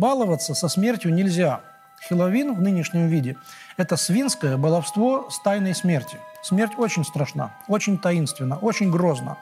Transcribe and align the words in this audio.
Баловаться 0.00 0.54
со 0.54 0.68
смертью 0.68 1.12
нельзя. 1.12 1.60
Хэллоуин 2.08 2.54
в 2.54 2.62
нынешнем 2.62 3.08
виде– 3.08 3.36
это 3.76 3.98
свинское 3.98 4.56
баловство 4.56 5.28
с 5.28 5.38
тайной 5.42 5.74
смерти. 5.74 6.16
Смерть 6.40 6.72
очень 6.78 7.04
страшна, 7.04 7.50
очень 7.68 7.98
таинственна, 7.98 8.56
очень 8.56 8.90
грозна. 8.90 9.36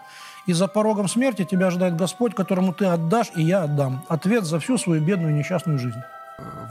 И 0.46 0.52
за 0.52 0.66
порогом 0.66 1.06
смерти 1.06 1.44
тебя 1.44 1.68
ожидает 1.68 1.94
Господь, 1.94 2.34
которому 2.34 2.72
ты 2.72 2.86
отдашь, 2.86 3.30
и 3.36 3.42
я 3.42 3.62
отдам. 3.62 4.04
Ответ 4.08 4.46
за 4.46 4.58
всю 4.58 4.79
свою 4.79 5.00
бедную 5.00 5.32
несчастную 5.32 5.79
жизнь. 5.79 6.02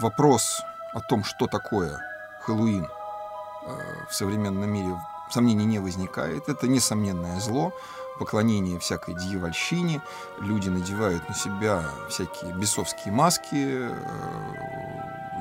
Вопрос 0.02 0.62
о 0.94 1.00
том, 1.00 1.24
что 1.24 1.48
такое 1.48 1.98
Хэллоуин 2.42 2.84
э, 2.84 3.70
в 4.10 4.14
современном 4.14 4.70
мире, 4.70 4.98
сомнений 5.30 5.64
не 5.64 5.80
возникает. 5.80 6.50
Это 6.50 6.68
несомненное 6.68 7.40
зло, 7.40 7.72
поклонение 8.18 8.80
всякой 8.80 9.16
дьявольщине. 9.16 10.02
Люди 10.40 10.70
надевают 10.70 11.28
на 11.28 11.36
себя 11.36 11.84
всякие 12.10 12.54
бесовские 12.54 13.14
маски. 13.14 13.56
Э, 13.56 13.92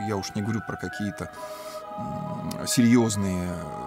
я 0.09 0.17
уж 0.17 0.35
не 0.35 0.43
говорю 0.43 0.61
про 0.67 0.77
какие-то 0.77 1.31
серьезные 2.67 3.49
э, 3.51 3.87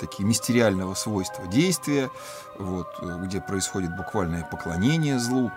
такие 0.00 0.26
мистериального 0.26 0.94
свойства 0.94 1.46
действия, 1.46 2.10
вот, 2.58 2.88
где 3.00 3.40
происходит 3.40 3.94
буквальное 3.96 4.44
поклонение 4.44 5.18
злу. 5.18 5.50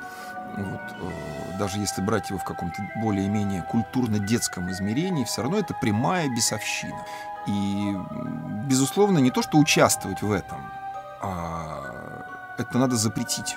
Вот, 0.58 0.82
э, 1.02 1.58
даже 1.60 1.80
если 1.80 2.02
брать 2.02 2.30
его 2.30 2.40
в 2.40 2.44
каком-то 2.44 2.78
более-менее 3.02 3.64
культурно-детском 3.70 4.70
измерении, 4.72 5.24
все 5.24 5.42
равно 5.42 5.60
это 5.60 5.74
прямая 5.80 6.28
бесовщина. 6.30 7.06
И, 7.48 7.96
безусловно, 8.66 9.20
не 9.20 9.32
то, 9.32 9.42
что 9.42 9.58
участвовать 9.58 10.22
в 10.22 10.32
этом, 10.32 10.72
а 11.22 11.99
это 12.60 12.78
надо 12.78 12.96
запретить, 12.96 13.56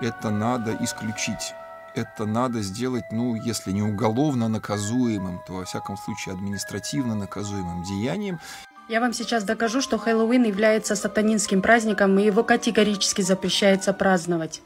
это 0.00 0.30
надо 0.30 0.76
исключить, 0.80 1.54
это 1.94 2.24
надо 2.24 2.62
сделать, 2.62 3.04
ну, 3.12 3.34
если 3.34 3.70
не 3.72 3.82
уголовно 3.82 4.48
наказуемым, 4.48 5.40
то, 5.46 5.54
во 5.54 5.64
всяком 5.64 5.96
случае, 5.96 6.34
административно 6.34 7.14
наказуемым 7.14 7.84
деянием. 7.84 8.40
Я 8.88 9.00
вам 9.00 9.12
сейчас 9.12 9.44
докажу, 9.44 9.80
что 9.80 9.98
Хэллоуин 9.98 10.44
является 10.44 10.96
сатанинским 10.96 11.62
праздником, 11.62 12.18
и 12.18 12.24
его 12.24 12.42
категорически 12.42 13.22
запрещается 13.22 13.92
праздновать. 13.92 14.62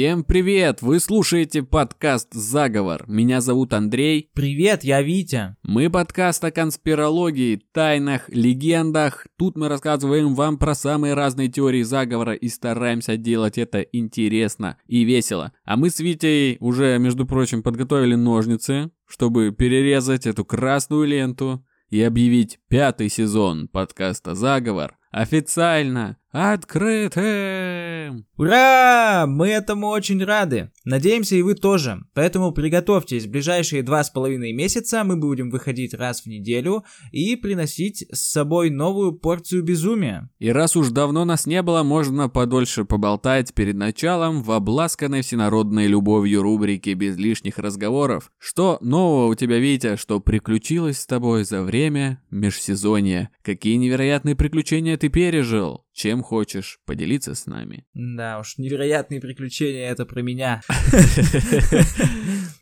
Всем 0.00 0.24
привет! 0.24 0.80
Вы 0.80 0.98
слушаете 0.98 1.62
подкаст 1.62 2.32
«Заговор». 2.32 3.04
Меня 3.06 3.42
зовут 3.42 3.74
Андрей. 3.74 4.30
Привет, 4.32 4.82
я 4.82 5.02
Витя. 5.02 5.56
Мы 5.62 5.90
подкаст 5.90 6.42
о 6.42 6.50
конспирологии, 6.50 7.60
тайнах, 7.74 8.26
легендах. 8.30 9.26
Тут 9.36 9.58
мы 9.58 9.68
рассказываем 9.68 10.34
вам 10.34 10.56
про 10.56 10.74
самые 10.74 11.12
разные 11.12 11.48
теории 11.48 11.82
заговора 11.82 12.32
и 12.32 12.48
стараемся 12.48 13.18
делать 13.18 13.58
это 13.58 13.82
интересно 13.82 14.78
и 14.86 15.04
весело. 15.04 15.52
А 15.66 15.76
мы 15.76 15.90
с 15.90 16.00
Витей 16.00 16.56
уже, 16.60 16.96
между 16.98 17.26
прочим, 17.26 17.62
подготовили 17.62 18.14
ножницы, 18.14 18.92
чтобы 19.06 19.50
перерезать 19.50 20.26
эту 20.26 20.46
красную 20.46 21.04
ленту 21.04 21.62
и 21.90 22.00
объявить 22.00 22.58
пятый 22.68 23.10
сезон 23.10 23.68
подкаста 23.68 24.34
«Заговор» 24.34 24.96
официально 25.10 26.16
открытым! 26.32 28.26
Ура! 28.36 29.26
Мы 29.26 29.48
этому 29.48 29.88
очень 29.88 30.24
рады. 30.24 30.70
Надеемся, 30.84 31.36
и 31.36 31.42
вы 31.42 31.54
тоже. 31.54 32.02
Поэтому 32.14 32.52
приготовьтесь, 32.52 33.26
в 33.26 33.30
ближайшие 33.30 33.82
два 33.82 34.02
с 34.02 34.10
половиной 34.10 34.52
месяца 34.52 35.04
мы 35.04 35.16
будем 35.16 35.50
выходить 35.50 35.92
раз 35.94 36.22
в 36.22 36.26
неделю 36.26 36.84
и 37.12 37.36
приносить 37.36 38.06
с 38.10 38.30
собой 38.30 38.70
новую 38.70 39.12
порцию 39.12 39.62
безумия. 39.62 40.30
И 40.38 40.50
раз 40.50 40.76
уж 40.76 40.88
давно 40.88 41.24
нас 41.24 41.46
не 41.46 41.62
было, 41.62 41.82
можно 41.82 42.28
подольше 42.28 42.84
поболтать 42.84 43.52
перед 43.52 43.76
началом 43.76 44.42
в 44.42 44.52
обласканной 44.52 45.22
всенародной 45.22 45.86
любовью 45.86 46.42
рубрике 46.42 46.94
без 46.94 47.16
лишних 47.16 47.58
разговоров. 47.58 48.30
Что 48.38 48.78
нового 48.80 49.26
у 49.26 49.34
тебя, 49.34 49.58
Витя, 49.58 49.96
что 49.96 50.20
приключилось 50.20 51.00
с 51.00 51.06
тобой 51.06 51.44
за 51.44 51.62
время 51.62 52.22
межсезонья? 52.30 53.30
Какие 53.42 53.76
невероятные 53.76 54.36
приключения 54.36 54.96
ты 54.96 55.08
пережил? 55.08 55.84
Чем 56.00 56.22
хочешь 56.22 56.80
поделиться 56.86 57.34
с 57.34 57.44
нами? 57.44 57.84
Да 57.92 58.38
уж, 58.38 58.56
невероятные 58.56 59.20
приключения 59.20 59.90
это 59.90 60.06
про 60.06 60.22
меня. 60.22 60.62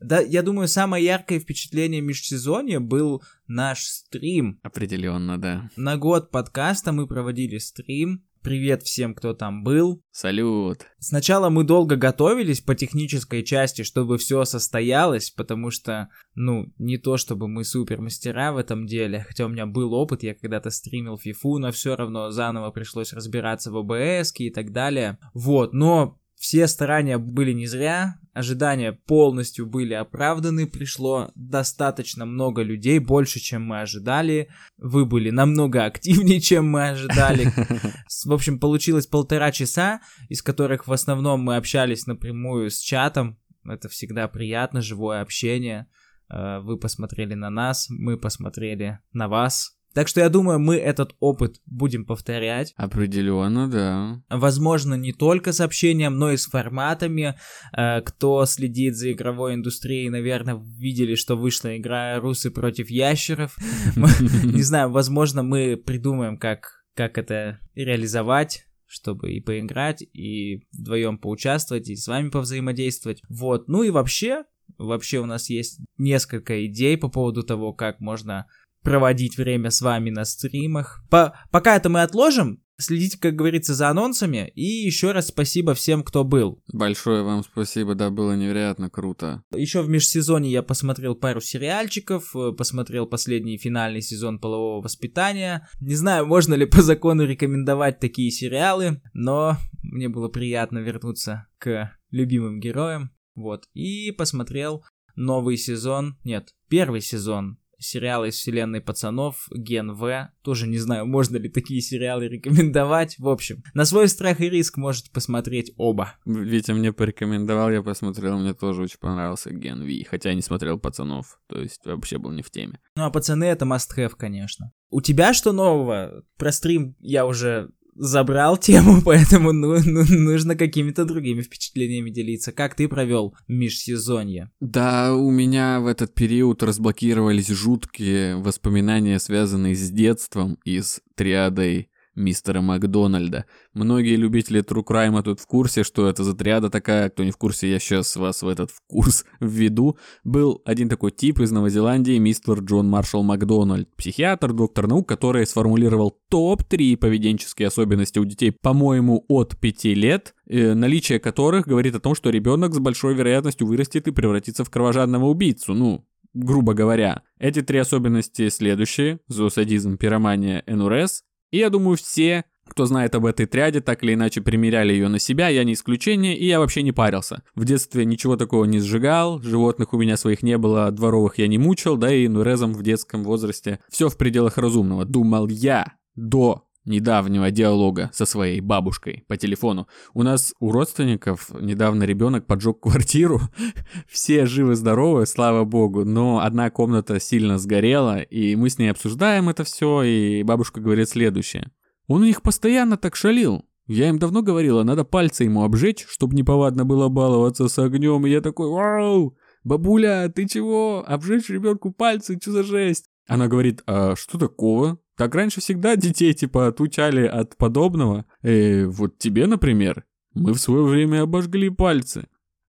Да, 0.00 0.20
я 0.20 0.42
думаю, 0.42 0.68
самое 0.68 1.04
яркое 1.04 1.40
впечатление 1.40 2.00
межсезонья 2.00 2.80
был 2.80 3.22
наш 3.48 3.82
стрим. 3.82 4.60
Определенно, 4.62 5.38
да. 5.38 5.70
На 5.76 5.96
год 5.96 6.30
подкаста 6.30 6.92
мы 6.92 7.06
проводили 7.06 7.58
стрим. 7.58 8.24
Привет 8.48 8.82
всем, 8.82 9.14
кто 9.14 9.34
там 9.34 9.62
был. 9.62 10.02
Салют. 10.10 10.86
Сначала 10.98 11.50
мы 11.50 11.64
долго 11.64 11.96
готовились 11.96 12.62
по 12.62 12.74
технической 12.74 13.42
части, 13.42 13.82
чтобы 13.82 14.16
все 14.16 14.46
состоялось, 14.46 15.30
потому 15.30 15.70
что, 15.70 16.08
ну, 16.34 16.72
не 16.78 16.96
то 16.96 17.18
чтобы 17.18 17.46
мы 17.46 17.62
супер 17.62 18.00
мастера 18.00 18.52
в 18.52 18.56
этом 18.56 18.86
деле, 18.86 19.26
хотя 19.28 19.44
у 19.44 19.50
меня 19.50 19.66
был 19.66 19.92
опыт, 19.92 20.22
я 20.22 20.34
когда-то 20.34 20.70
стримил 20.70 21.18
фифу, 21.18 21.58
но 21.58 21.72
все 21.72 21.94
равно 21.94 22.30
заново 22.30 22.70
пришлось 22.70 23.12
разбираться 23.12 23.70
в 23.70 23.76
ОБС 23.76 24.32
и 24.38 24.48
так 24.48 24.72
далее. 24.72 25.18
Вот, 25.34 25.74
но 25.74 26.17
все 26.38 26.68
старания 26.68 27.18
были 27.18 27.52
не 27.52 27.66
зря, 27.66 28.18
ожидания 28.32 28.92
полностью 28.92 29.66
были 29.66 29.94
оправданы, 29.94 30.68
пришло 30.68 31.32
достаточно 31.34 32.26
много 32.26 32.62
людей, 32.62 33.00
больше, 33.00 33.40
чем 33.40 33.64
мы 33.64 33.80
ожидали. 33.80 34.48
Вы 34.76 35.04
были 35.04 35.30
намного 35.30 35.84
активнее, 35.84 36.40
чем 36.40 36.70
мы 36.70 36.90
ожидали. 36.90 37.52
В 38.24 38.32
общем, 38.32 38.60
получилось 38.60 39.08
полтора 39.08 39.50
часа, 39.50 40.00
из 40.28 40.40
которых 40.40 40.86
в 40.86 40.92
основном 40.92 41.40
мы 41.40 41.56
общались 41.56 42.06
напрямую 42.06 42.70
с 42.70 42.78
чатом. 42.78 43.36
Это 43.64 43.88
всегда 43.88 44.28
приятно, 44.28 44.80
живое 44.80 45.20
общение. 45.20 45.88
Э, 46.30 46.60
вы 46.60 46.78
посмотрели 46.78 47.34
на 47.34 47.50
нас, 47.50 47.86
мы 47.88 48.16
посмотрели 48.16 49.00
на 49.12 49.28
вас. 49.28 49.77
Так 49.94 50.08
что 50.08 50.20
я 50.20 50.28
думаю, 50.28 50.58
мы 50.58 50.76
этот 50.76 51.14
опыт 51.18 51.60
будем 51.66 52.04
повторять. 52.04 52.74
Определенно, 52.76 53.68
да. 53.68 54.22
Возможно, 54.28 54.94
не 54.94 55.12
только 55.12 55.52
с 55.52 55.60
общением, 55.60 56.18
но 56.18 56.32
и 56.32 56.36
с 56.36 56.46
форматами. 56.46 57.36
Э, 57.76 58.00
кто 58.02 58.44
следит 58.46 58.96
за 58.96 59.12
игровой 59.12 59.54
индустрией, 59.54 60.08
наверное, 60.10 60.54
видели, 60.54 61.14
что 61.14 61.36
вышла 61.36 61.76
игра 61.76 62.20
«Русы 62.20 62.50
против 62.50 62.90
ящеров». 62.90 63.56
Не 63.96 64.62
знаю, 64.62 64.90
возможно, 64.90 65.42
мы 65.42 65.76
придумаем, 65.76 66.36
как, 66.36 66.84
как 66.94 67.18
это 67.18 67.58
реализовать 67.74 68.64
чтобы 68.90 69.32
и 69.32 69.40
поиграть, 69.40 70.00
и 70.00 70.66
вдвоем 70.72 71.18
поучаствовать, 71.18 71.90
и 71.90 71.94
с 71.94 72.08
вами 72.08 72.30
повзаимодействовать. 72.30 73.20
Вот. 73.28 73.68
Ну 73.68 73.82
и 73.82 73.90
вообще, 73.90 74.44
вообще 74.78 75.18
у 75.18 75.26
нас 75.26 75.50
есть 75.50 75.80
несколько 75.98 76.64
идей 76.64 76.96
по 76.96 77.08
поводу 77.08 77.42
того, 77.42 77.74
как 77.74 78.00
можно 78.00 78.46
проводить 78.88 79.36
время 79.36 79.70
с 79.70 79.82
вами 79.82 80.08
на 80.08 80.24
стримах. 80.24 81.04
По 81.10 81.38
пока 81.50 81.76
это 81.76 81.90
мы 81.90 82.00
отложим, 82.00 82.62
следите, 82.78 83.18
как 83.18 83.34
говорится, 83.34 83.74
за 83.74 83.90
анонсами. 83.90 84.50
И 84.54 84.64
еще 84.64 85.12
раз 85.12 85.28
спасибо 85.28 85.74
всем, 85.74 86.02
кто 86.02 86.24
был. 86.24 86.62
Большое 86.72 87.22
вам 87.22 87.44
спасибо, 87.44 87.94
да, 87.94 88.08
было 88.08 88.34
невероятно 88.34 88.88
круто. 88.88 89.42
Еще 89.54 89.82
в 89.82 89.90
межсезонье 89.90 90.50
я 90.50 90.62
посмотрел 90.62 91.14
пару 91.14 91.42
сериальчиков, 91.42 92.34
э, 92.34 92.52
посмотрел 92.52 93.06
последний 93.06 93.58
финальный 93.58 94.00
сезон 94.00 94.38
полового 94.38 94.82
воспитания. 94.82 95.68
Не 95.80 95.94
знаю, 95.94 96.24
можно 96.24 96.54
ли 96.54 96.64
по 96.64 96.80
закону 96.80 97.26
рекомендовать 97.26 98.00
такие 98.00 98.30
сериалы, 98.30 99.02
но 99.12 99.58
мне 99.82 100.08
было 100.08 100.28
приятно 100.28 100.78
вернуться 100.78 101.46
к 101.58 101.92
любимым 102.10 102.58
героям. 102.58 103.10
Вот, 103.34 103.68
и 103.74 104.12
посмотрел 104.12 104.82
новый 105.14 105.58
сезон, 105.58 106.16
нет, 106.24 106.54
первый 106.68 107.02
сезон 107.02 107.58
сериал 107.78 108.24
из 108.24 108.34
вселенной 108.34 108.80
пацанов, 108.80 109.48
Ген 109.50 109.92
В. 109.92 110.30
Тоже 110.42 110.66
не 110.66 110.78
знаю, 110.78 111.06
можно 111.06 111.36
ли 111.36 111.48
такие 111.48 111.80
сериалы 111.80 112.28
рекомендовать. 112.28 113.18
В 113.18 113.28
общем, 113.28 113.62
на 113.74 113.84
свой 113.84 114.08
страх 114.08 114.40
и 114.40 114.50
риск 114.50 114.76
можете 114.76 115.10
посмотреть 115.10 115.72
оба. 115.76 116.14
Витя 116.24 116.72
мне 116.72 116.92
порекомендовал, 116.92 117.70
я 117.70 117.82
посмотрел, 117.82 118.38
мне 118.38 118.54
тоже 118.54 118.82
очень 118.82 118.98
понравился 118.98 119.50
Ген 119.50 119.82
В. 119.82 120.08
Хотя 120.08 120.30
я 120.30 120.34
не 120.34 120.42
смотрел 120.42 120.78
пацанов, 120.78 121.40
то 121.46 121.60
есть 121.60 121.84
вообще 121.86 122.18
был 122.18 122.32
не 122.32 122.42
в 122.42 122.50
теме. 122.50 122.80
Ну 122.96 123.04
а 123.04 123.10
пацаны 123.10 123.44
это 123.44 123.64
must 123.64 123.96
have, 123.96 124.12
конечно. 124.16 124.72
У 124.90 125.00
тебя 125.00 125.34
что 125.34 125.52
нового? 125.52 126.24
Про 126.38 126.50
стрим 126.50 126.96
я 126.98 127.26
уже 127.26 127.70
забрал 127.98 128.56
тему, 128.56 129.02
поэтому 129.04 129.52
ну, 129.52 129.76
ну, 129.84 130.04
нужно 130.08 130.56
какими-то 130.56 131.04
другими 131.04 131.42
впечатлениями 131.42 132.10
делиться. 132.10 132.52
Как 132.52 132.74
ты 132.74 132.88
провел 132.88 133.34
межсезонье? 133.46 134.50
Да, 134.60 135.14
у 135.14 135.30
меня 135.30 135.80
в 135.80 135.86
этот 135.86 136.14
период 136.14 136.62
разблокировались 136.62 137.48
жуткие 137.48 138.36
воспоминания, 138.36 139.18
связанные 139.18 139.74
с 139.74 139.90
детством 139.90 140.58
и 140.64 140.80
с 140.80 141.00
триадой 141.14 141.90
мистера 142.18 142.60
Макдональда. 142.60 143.46
Многие 143.72 144.16
любители 144.16 144.62
True 144.62 144.84
Crime 144.84 145.22
тут 145.22 145.40
в 145.40 145.46
курсе, 145.46 145.84
что 145.84 146.08
это 146.08 146.24
за 146.24 146.34
триада 146.34 146.68
такая. 146.68 147.08
Кто 147.08 147.24
не 147.24 147.30
в 147.30 147.36
курсе, 147.36 147.70
я 147.70 147.78
сейчас 147.78 148.16
вас 148.16 148.42
в 148.42 148.48
этот 148.48 148.70
в 148.70 148.80
курс 148.86 149.24
введу. 149.40 149.96
Был 150.24 150.60
один 150.64 150.88
такой 150.88 151.12
тип 151.12 151.40
из 151.40 151.50
Новой 151.50 151.70
Зеландии, 151.70 152.18
мистер 152.18 152.60
Джон 152.60 152.88
Маршалл 152.88 153.22
Макдональд. 153.22 153.88
Психиатр, 153.96 154.52
доктор 154.52 154.86
наук, 154.88 155.08
который 155.08 155.46
сформулировал 155.46 156.18
топ-3 156.28 156.96
поведенческие 156.96 157.68
особенности 157.68 158.18
у 158.18 158.24
детей, 158.24 158.52
по-моему, 158.52 159.24
от 159.28 159.56
5 159.58 159.84
лет, 159.94 160.34
э, 160.46 160.74
наличие 160.74 161.20
которых 161.20 161.66
говорит 161.66 161.94
о 161.94 162.00
том, 162.00 162.14
что 162.14 162.30
ребенок 162.30 162.74
с 162.74 162.78
большой 162.78 163.14
вероятностью 163.14 163.66
вырастет 163.66 164.08
и 164.08 164.10
превратится 164.10 164.64
в 164.64 164.70
кровожадного 164.70 165.26
убийцу. 165.26 165.74
Ну, 165.74 166.04
грубо 166.34 166.74
говоря. 166.74 167.22
Эти 167.38 167.62
три 167.62 167.78
особенности 167.78 168.48
следующие. 168.48 169.20
Зоосадизм, 169.28 169.96
пиромания, 169.96 170.62
НРС. 170.66 171.24
И 171.50 171.58
я 171.58 171.70
думаю, 171.70 171.96
все, 171.96 172.44
кто 172.68 172.84
знает 172.84 173.14
об 173.14 173.26
этой 173.26 173.46
триаде, 173.46 173.80
так 173.80 174.02
или 174.02 174.14
иначе 174.14 174.40
примеряли 174.40 174.92
ее 174.92 175.08
на 175.08 175.18
себя, 175.18 175.48
я 175.48 175.64
не 175.64 175.72
исключение, 175.72 176.36
и 176.36 176.46
я 176.46 176.60
вообще 176.60 176.82
не 176.82 176.92
парился. 176.92 177.42
В 177.54 177.64
детстве 177.64 178.04
ничего 178.04 178.36
такого 178.36 178.64
не 178.64 178.78
сжигал, 178.78 179.40
животных 179.40 179.92
у 179.94 179.98
меня 179.98 180.16
своих 180.16 180.42
не 180.42 180.58
было, 180.58 180.90
дворовых 180.90 181.38
я 181.38 181.48
не 181.48 181.58
мучил, 181.58 181.96
да 181.96 182.12
и 182.12 182.28
нурезом 182.28 182.74
в 182.74 182.82
детском 182.82 183.24
возрасте. 183.24 183.80
Все 183.88 184.08
в 184.08 184.16
пределах 184.16 184.58
разумного. 184.58 185.04
Думал 185.04 185.48
я 185.48 185.94
до 186.14 186.67
недавнего 186.88 187.50
диалога 187.50 188.10
со 188.12 188.26
своей 188.26 188.60
бабушкой 188.60 189.24
по 189.28 189.36
телефону. 189.36 189.86
У 190.14 190.22
нас 190.22 190.54
у 190.58 190.72
родственников 190.72 191.50
недавно 191.60 192.04
ребенок 192.04 192.46
поджег 192.46 192.80
квартиру. 192.80 193.40
Все 194.08 194.46
живы-здоровы, 194.46 195.26
слава 195.26 195.64
богу, 195.64 196.04
но 196.04 196.40
одна 196.40 196.70
комната 196.70 197.20
сильно 197.20 197.58
сгорела, 197.58 198.20
и 198.20 198.56
мы 198.56 198.70
с 198.70 198.78
ней 198.78 198.90
обсуждаем 198.90 199.48
это 199.48 199.64
все, 199.64 200.02
и 200.02 200.42
бабушка 200.42 200.80
говорит 200.80 201.08
следующее. 201.08 201.70
Он 202.06 202.22
у 202.22 202.24
них 202.24 202.42
постоянно 202.42 202.96
так 202.96 203.14
шалил. 203.14 203.64
Я 203.86 204.08
им 204.10 204.18
давно 204.18 204.42
говорила, 204.42 204.82
надо 204.82 205.04
пальцы 205.04 205.44
ему 205.44 205.62
обжечь, 205.62 206.06
чтобы 206.08 206.36
неповадно 206.36 206.84
было 206.84 207.08
баловаться 207.08 207.68
с 207.68 207.78
огнем. 207.78 208.26
И 208.26 208.30
я 208.30 208.42
такой, 208.42 208.68
вау, 208.68 209.36
бабуля, 209.64 210.30
ты 210.34 210.46
чего? 210.46 211.04
Обжечь 211.06 211.48
ребенку 211.48 211.90
пальцы, 211.90 212.38
что 212.40 212.52
за 212.52 212.62
жесть? 212.64 213.06
Она 213.26 213.48
говорит, 213.48 213.82
а 213.86 214.14
что 214.14 214.38
такого? 214.38 214.98
Так 215.18 215.34
раньше 215.34 215.60
всегда 215.60 215.96
детей 215.96 216.32
типа 216.32 216.68
отучали 216.68 217.26
от 217.26 217.56
подобного. 217.56 218.24
Э, 218.42 218.86
вот 218.86 219.18
тебе, 219.18 219.48
например, 219.48 220.04
мы 220.32 220.52
в 220.52 220.58
свое 220.58 220.84
время 220.84 221.22
обожгли 221.22 221.70
пальцы. 221.70 222.28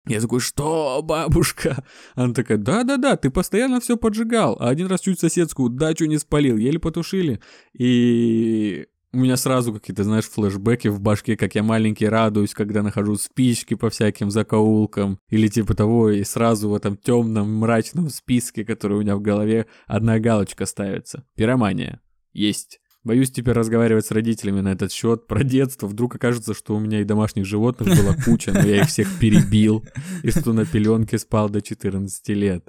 Я 0.06 0.20
такой, 0.20 0.38
что, 0.38 1.02
бабушка? 1.02 1.84
Она 2.14 2.32
такая, 2.32 2.56
да-да-да, 2.56 3.16
ты 3.16 3.30
постоянно 3.30 3.80
все 3.80 3.96
поджигал, 3.96 4.56
а 4.60 4.68
один 4.68 4.86
раз 4.86 5.00
чуть 5.00 5.18
соседскую 5.18 5.68
дачу 5.68 6.04
не 6.04 6.16
спалил, 6.16 6.56
еле 6.56 6.78
потушили. 6.78 7.40
И 7.76 8.86
у 9.12 9.18
меня 9.18 9.36
сразу 9.36 9.72
какие-то, 9.74 10.04
знаешь, 10.04 10.30
флешбеки 10.30 10.86
в 10.86 11.00
башке, 11.00 11.36
как 11.36 11.56
я 11.56 11.64
маленький 11.64 12.06
радуюсь, 12.08 12.54
когда 12.54 12.84
нахожу 12.84 13.16
спички 13.16 13.74
по 13.74 13.90
всяким 13.90 14.30
закоулкам 14.30 15.18
или 15.28 15.48
типа 15.48 15.74
того, 15.74 16.10
и 16.10 16.22
сразу 16.22 16.68
в 16.68 16.74
этом 16.74 16.96
темном 16.96 17.56
мрачном 17.56 18.10
списке, 18.10 18.64
который 18.64 18.98
у 18.98 19.00
меня 19.00 19.16
в 19.16 19.20
голове, 19.20 19.66
одна 19.88 20.20
галочка 20.20 20.66
ставится. 20.66 21.24
Пиромания. 21.34 22.00
Есть. 22.38 22.80
Боюсь 23.02 23.32
теперь 23.32 23.54
разговаривать 23.54 24.06
с 24.06 24.12
родителями 24.12 24.60
на 24.60 24.68
этот 24.68 24.92
счет 24.92 25.26
про 25.26 25.42
детство. 25.42 25.88
Вдруг 25.88 26.14
окажется, 26.14 26.54
что 26.54 26.76
у 26.76 26.78
меня 26.78 27.00
и 27.00 27.04
домашних 27.04 27.44
животных 27.44 27.88
была 27.88 28.14
куча, 28.24 28.52
но 28.52 28.60
я 28.60 28.82
их 28.82 28.86
всех 28.86 29.08
перебил, 29.18 29.84
и 30.22 30.30
что 30.30 30.52
на 30.52 30.64
пеленке 30.64 31.18
спал 31.18 31.50
до 31.50 31.60
14 31.60 32.28
лет. 32.28 32.68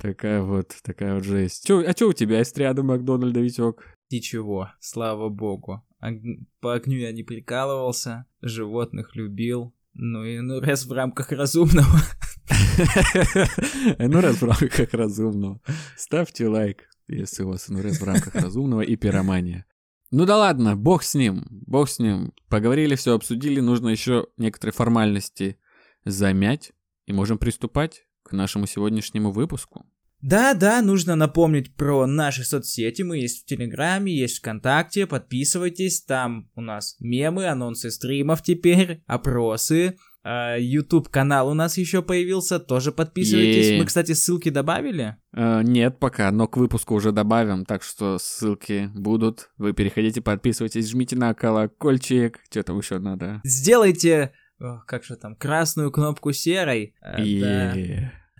Такая 0.00 0.40
вот, 0.40 0.74
такая 0.82 1.16
вот 1.16 1.24
жесть. 1.24 1.66
Чё, 1.66 1.84
а 1.86 1.92
что 1.92 2.08
у 2.08 2.12
тебя 2.14 2.38
есть 2.38 2.56
рядом 2.56 2.86
Макдональда, 2.86 3.40
Витек? 3.40 3.94
Ничего, 4.10 4.70
слава 4.80 5.28
богу. 5.28 5.82
По 6.60 6.74
огню 6.74 6.96
я 6.96 7.12
не 7.12 7.22
прикалывался, 7.22 8.24
животных 8.40 9.14
любил. 9.16 9.74
Ну 9.92 10.24
и 10.24 10.40
ну 10.40 10.60
раз 10.60 10.86
в 10.86 10.92
рамках 10.92 11.30
разумного. 11.32 11.98
Ну 13.98 14.20
раз 14.20 14.40
в 14.40 14.44
рамках 14.44 14.94
разумного. 14.94 15.60
Ставьте 15.96 16.48
лайк, 16.48 16.88
если 17.18 17.42
у 17.42 17.48
вас 17.48 17.68
раз 17.68 18.00
в 18.00 18.04
рамках 18.04 18.34
разумного 18.34 18.82
и 18.82 18.96
пиромания. 18.96 19.66
Ну 20.10 20.26
да 20.26 20.36
ладно, 20.36 20.76
бог 20.76 21.02
с 21.02 21.14
ним, 21.14 21.46
бог 21.50 21.88
с 21.88 21.98
ним. 21.98 22.32
Поговорили, 22.48 22.96
все 22.96 23.14
обсудили, 23.14 23.60
нужно 23.60 23.88
еще 23.88 24.26
некоторые 24.36 24.74
формальности 24.74 25.58
замять. 26.04 26.72
И 27.06 27.12
можем 27.12 27.38
приступать 27.38 28.06
к 28.22 28.32
нашему 28.32 28.66
сегодняшнему 28.66 29.32
выпуску. 29.32 29.84
Да, 30.22 30.52
да, 30.52 30.82
нужно 30.82 31.16
напомнить 31.16 31.74
про 31.74 32.06
наши 32.06 32.44
соцсети. 32.44 33.02
Мы 33.02 33.18
есть 33.18 33.42
в 33.42 33.46
Телеграме, 33.46 34.14
есть 34.14 34.38
ВКонтакте. 34.38 35.06
Подписывайтесь. 35.06 36.02
Там 36.02 36.50
у 36.54 36.60
нас 36.60 36.96
мемы, 37.00 37.46
анонсы 37.46 37.90
стримов 37.90 38.42
теперь, 38.42 39.02
опросы. 39.06 39.96
YouTube 40.22 41.08
а, 41.08 41.10
канал 41.10 41.48
у 41.48 41.54
нас 41.54 41.78
еще 41.78 42.02
появился, 42.02 42.58
тоже 42.58 42.92
подписывайтесь. 42.92 43.78
Мы, 43.78 43.86
кстати, 43.86 44.12
ссылки 44.12 44.50
добавили? 44.50 45.16
Uh, 45.34 45.62
нет, 45.62 45.98
пока, 45.98 46.30
но 46.30 46.46
к 46.46 46.58
выпуску 46.58 46.94
уже 46.94 47.10
добавим, 47.10 47.64
так 47.64 47.82
что 47.82 48.18
ссылки 48.18 48.90
будут. 48.94 49.50
Вы 49.56 49.72
переходите, 49.72 50.20
подписывайтесь, 50.20 50.90
жмите 50.90 51.16
на 51.16 51.32
колокольчик, 51.32 52.38
что 52.50 52.62
там 52.62 52.78
еще 52.78 52.98
надо. 52.98 53.40
Сделайте, 53.44 54.32
как 54.86 55.04
же 55.04 55.16
там, 55.16 55.36
красную 55.36 55.90
кнопку 55.90 56.32
серой. 56.32 56.94
Да. 57.02 57.74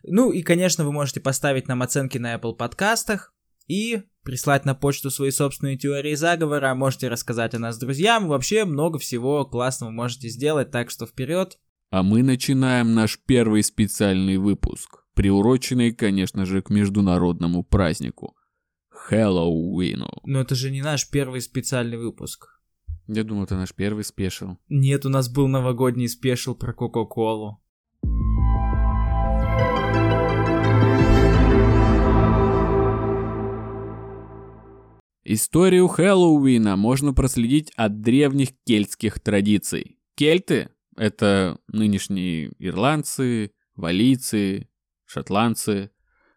Ну 0.02 0.32
и, 0.32 0.42
конечно, 0.42 0.84
вы 0.84 0.92
можете 0.92 1.20
поставить 1.20 1.68
нам 1.68 1.82
оценки 1.82 2.18
на 2.18 2.34
Apple 2.34 2.56
подкастах 2.56 3.34
и 3.68 4.02
прислать 4.22 4.64
на 4.64 4.74
почту 4.74 5.10
свои 5.10 5.30
собственные 5.30 5.78
теории 5.78 6.14
заговора, 6.14 6.74
можете 6.74 7.08
рассказать 7.08 7.54
о 7.54 7.58
нас 7.58 7.78
друзьям, 7.78 8.28
вообще 8.28 8.64
много 8.64 8.98
всего 8.98 9.44
классного 9.44 9.90
можете 9.90 10.28
сделать, 10.28 10.70
так 10.70 10.90
что 10.90 11.06
вперед. 11.06 11.58
А 11.92 12.04
мы 12.04 12.22
начинаем 12.22 12.94
наш 12.94 13.18
первый 13.18 13.64
специальный 13.64 14.36
выпуск, 14.36 15.02
приуроченный, 15.14 15.92
конечно 15.92 16.46
же, 16.46 16.62
к 16.62 16.70
международному 16.70 17.64
празднику– 17.64 18.36
Хэллоуину. 18.90 20.08
Но 20.22 20.40
это 20.40 20.54
же 20.54 20.70
не 20.70 20.82
наш 20.82 21.10
первый 21.10 21.40
специальный 21.40 21.98
выпуск. 21.98 22.60
Я 23.08 23.24
думал, 23.24 23.42
это 23.42 23.56
наш 23.56 23.74
первый 23.74 24.04
special. 24.04 24.56
Нет, 24.68 25.04
у 25.04 25.08
нас 25.08 25.28
был 25.28 25.48
новогодний 25.48 26.08
special 26.08 26.54
про 26.54 26.72
Кока-Колу. 26.72 27.60
Историю 35.24 35.88
Хэллоуина 35.88 36.76
можно 36.76 37.12
проследить 37.14 37.72
от 37.74 38.00
древних 38.00 38.50
кельтских 38.64 39.18
традиций. 39.18 39.98
Кельты— 40.14 40.68
это 40.96 41.58
нынешние 41.68 42.52
ирландцы, 42.58 43.52
валийцы, 43.74 44.68
шотландцы. 45.04 45.90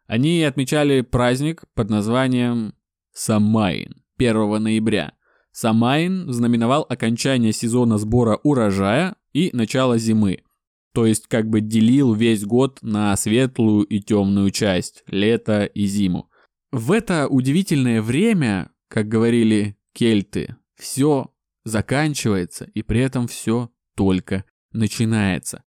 Они 0.07 0.43
отмечали 0.43 1.01
праздник 1.01 1.63
под 1.73 1.89
названием 1.89 2.73
Самайн 3.13 4.03
1 4.17 4.63
ноября. 4.63 5.13
Самайн 5.51 6.31
знаменовал 6.31 6.85
окончание 6.89 7.53
сезона 7.53 7.97
сбора 7.97 8.39
урожая 8.43 9.15
и 9.33 9.49
начало 9.53 9.97
зимы. 9.97 10.43
То 10.93 11.05
есть 11.05 11.27
как 11.27 11.47
бы 11.49 11.61
делил 11.61 12.13
весь 12.13 12.43
год 12.45 12.79
на 12.81 13.15
светлую 13.15 13.83
и 13.83 13.99
темную 13.99 14.51
часть, 14.51 15.03
лето 15.07 15.65
и 15.65 15.85
зиму. 15.85 16.29
В 16.71 16.91
это 16.91 17.27
удивительное 17.27 18.01
время 18.01 18.73
как 18.93 19.07
говорили 19.07 19.75
кельты, 19.91 20.55
все 20.75 21.33
заканчивается, 21.63 22.65
и 22.75 22.83
при 22.83 22.99
этом 22.99 23.27
все 23.27 23.71
только 23.95 24.45
начинается. 24.71 25.63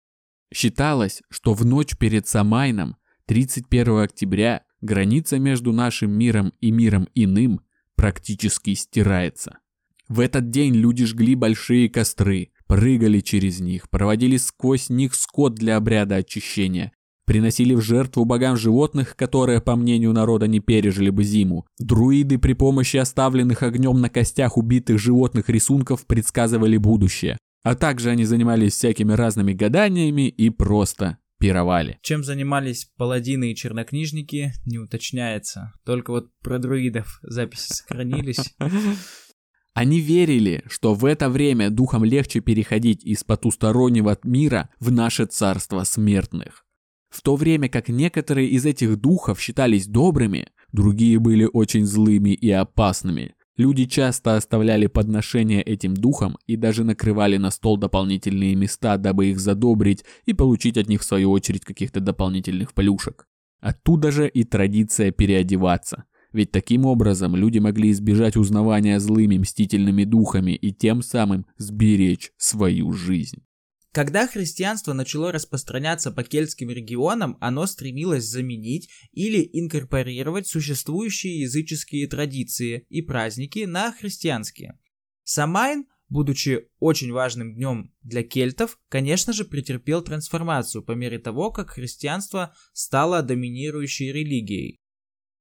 Считалось, 0.54 1.22
что 1.30 1.54
в 1.54 1.66
ночь 1.66 1.98
перед 1.98 2.28
Самайном, 2.28 2.98
31 3.26 4.00
октября, 4.00 4.64
граница 4.82 5.40
между 5.40 5.72
нашим 5.72 6.12
миром 6.12 6.54
и 6.62 6.72
миром 6.72 7.08
иным 7.16 7.62
практически 7.96 8.74
стирается. 8.74 9.60
В 10.08 10.20
этот 10.20 10.50
день 10.50 10.76
люди 10.76 11.06
жгли 11.06 11.36
большие 11.36 11.90
костры, 11.90 12.52
прыгали 12.68 13.22
через 13.22 13.60
них, 13.60 13.90
проводили 13.90 14.38
сквозь 14.38 14.90
них 14.90 15.16
скот 15.16 15.56
для 15.56 15.78
обряда 15.78 16.18
очищения, 16.18 16.92
Приносили 17.26 17.74
в 17.74 17.82
жертву 17.82 18.26
богам 18.26 18.58
животных, 18.58 19.16
которые, 19.16 19.62
по 19.62 19.78
мнению 19.78 20.12
народа, 20.12 20.48
не 20.48 20.60
пережили 20.60 21.10
бы 21.10 21.24
зиму. 21.24 21.66
Друиды 21.80 22.38
при 22.38 22.54
помощи 22.54 22.98
оставленных 22.98 23.64
огнем 23.64 24.02
на 24.02 24.10
костях 24.10 24.58
убитых 24.58 25.00
животных 25.00 25.48
рисунков 25.50 26.06
предсказывали 26.06 26.76
будущее. 26.76 27.38
А 27.64 27.76
также 27.76 28.10
они 28.10 28.26
занимались 28.26 28.74
всякими 28.74 29.14
разными 29.14 29.54
гаданиями 29.54 30.28
и 30.28 30.50
просто 30.50 31.18
пировали. 31.40 32.00
Чем 32.02 32.24
занимались 32.24 32.90
паладины 32.98 33.52
и 33.52 33.56
чернокнижники, 33.56 34.54
не 34.66 34.80
уточняется. 34.80 35.74
Только 35.86 36.12
вот 36.12 36.30
про 36.42 36.60
друидов 36.60 37.20
записи 37.22 37.74
сохранились. 37.74 38.56
Они 39.74 40.00
верили, 40.00 40.64
что 40.68 40.94
в 40.94 41.04
это 41.04 41.30
время 41.30 41.72
духом 41.72 42.04
легче 42.04 42.42
переходить 42.42 43.04
из 43.04 43.24
потустороннего 43.24 44.18
мира 44.24 44.70
в 44.80 44.92
наше 44.92 45.26
царство 45.26 45.84
смертных. 45.84 46.64
В 47.10 47.22
то 47.22 47.36
время 47.36 47.70
как 47.70 47.90
некоторые 47.90 48.50
из 48.50 48.66
этих 48.66 48.98
духов 48.98 49.42
считались 49.42 49.88
добрыми, 49.88 50.50
другие 50.72 51.20
были 51.20 51.50
очень 51.52 51.86
злыми 51.86 52.30
и 52.30 52.52
опасными. 52.52 53.36
Люди 53.56 53.86
часто 53.86 54.36
оставляли 54.36 54.88
подношения 54.88 55.62
этим 55.62 55.94
духам 55.94 56.38
и 56.48 56.56
даже 56.56 56.84
накрывали 56.84 57.38
на 57.38 57.52
стол 57.52 57.78
дополнительные 57.78 58.56
места, 58.56 58.98
дабы 58.98 59.28
их 59.28 59.40
задобрить 59.40 60.04
и 60.26 60.34
получить 60.34 60.78
от 60.78 60.88
них 60.88 61.02
в 61.02 61.06
свою 61.06 61.30
очередь 61.30 61.64
каких-то 61.64 62.00
дополнительных 62.00 62.74
плюшек. 62.74 63.28
Оттуда 63.60 64.12
же 64.12 64.28
и 64.28 64.44
традиция 64.44 65.12
переодеваться. 65.12 66.06
Ведь 66.32 66.52
таким 66.52 66.86
образом 66.88 67.36
люди 67.36 67.60
могли 67.60 67.92
избежать 67.92 68.36
узнавания 68.36 69.00
злыми 69.00 69.38
мстительными 69.38 70.04
духами 70.04 70.54
и 70.54 70.74
тем 70.74 71.04
самым 71.04 71.46
сберечь 71.58 72.32
свою 72.38 72.92
жизнь. 72.92 73.44
Когда 73.94 74.28
христианство 74.28 74.94
начало 74.94 75.32
распространяться 75.32 76.12
по 76.12 76.24
кельтским 76.24 76.72
регионам, 76.72 77.38
оно 77.40 77.68
стремилось 77.68 78.24
заменить 78.24 78.90
или 79.12 79.48
инкорпорировать 79.54 80.48
существующие 80.48 81.42
языческие 81.42 82.08
традиции 82.08 82.88
и 82.90 83.04
праздники 83.04 83.66
на 83.66 83.92
христианские. 83.92 84.80
Самайн, 85.24 85.86
будучи 86.10 86.70
очень 86.80 87.12
важным 87.12 87.54
днем 87.54 87.94
для 88.02 88.24
кельтов, 88.24 88.80
конечно 88.90 89.32
же 89.32 89.46
претерпел 89.46 90.02
трансформацию 90.02 90.84
по 90.84 90.94
мере 90.94 91.20
того, 91.20 91.52
как 91.52 91.70
христианство 91.70 92.52
стало 92.74 93.22
доминирующей 93.22 94.12
религией. 94.12 94.82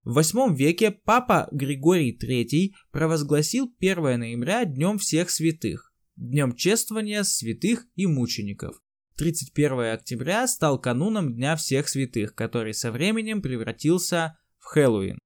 В 0.04 0.18
VIII 0.18 0.54
веке 0.54 0.90
папа 0.90 1.48
Григорий 1.52 2.14
III 2.14 2.74
провозгласил 2.90 3.74
1 3.80 4.20
ноября 4.20 4.66
Днем 4.66 4.98
всех 4.98 5.30
святых 5.30 5.91
днем 6.16 6.54
чествования 6.54 7.22
святых 7.22 7.86
и 7.94 8.06
мучеников. 8.06 8.80
31 9.16 9.92
октября 9.92 10.46
стал 10.48 10.80
кануном 10.80 11.34
Дня 11.34 11.56
всех 11.56 11.88
святых, 11.88 12.34
который 12.34 12.74
со 12.74 12.90
временем 12.90 13.42
превратился 13.42 14.38
в 14.58 14.64
Хэллоуин. 14.64 15.18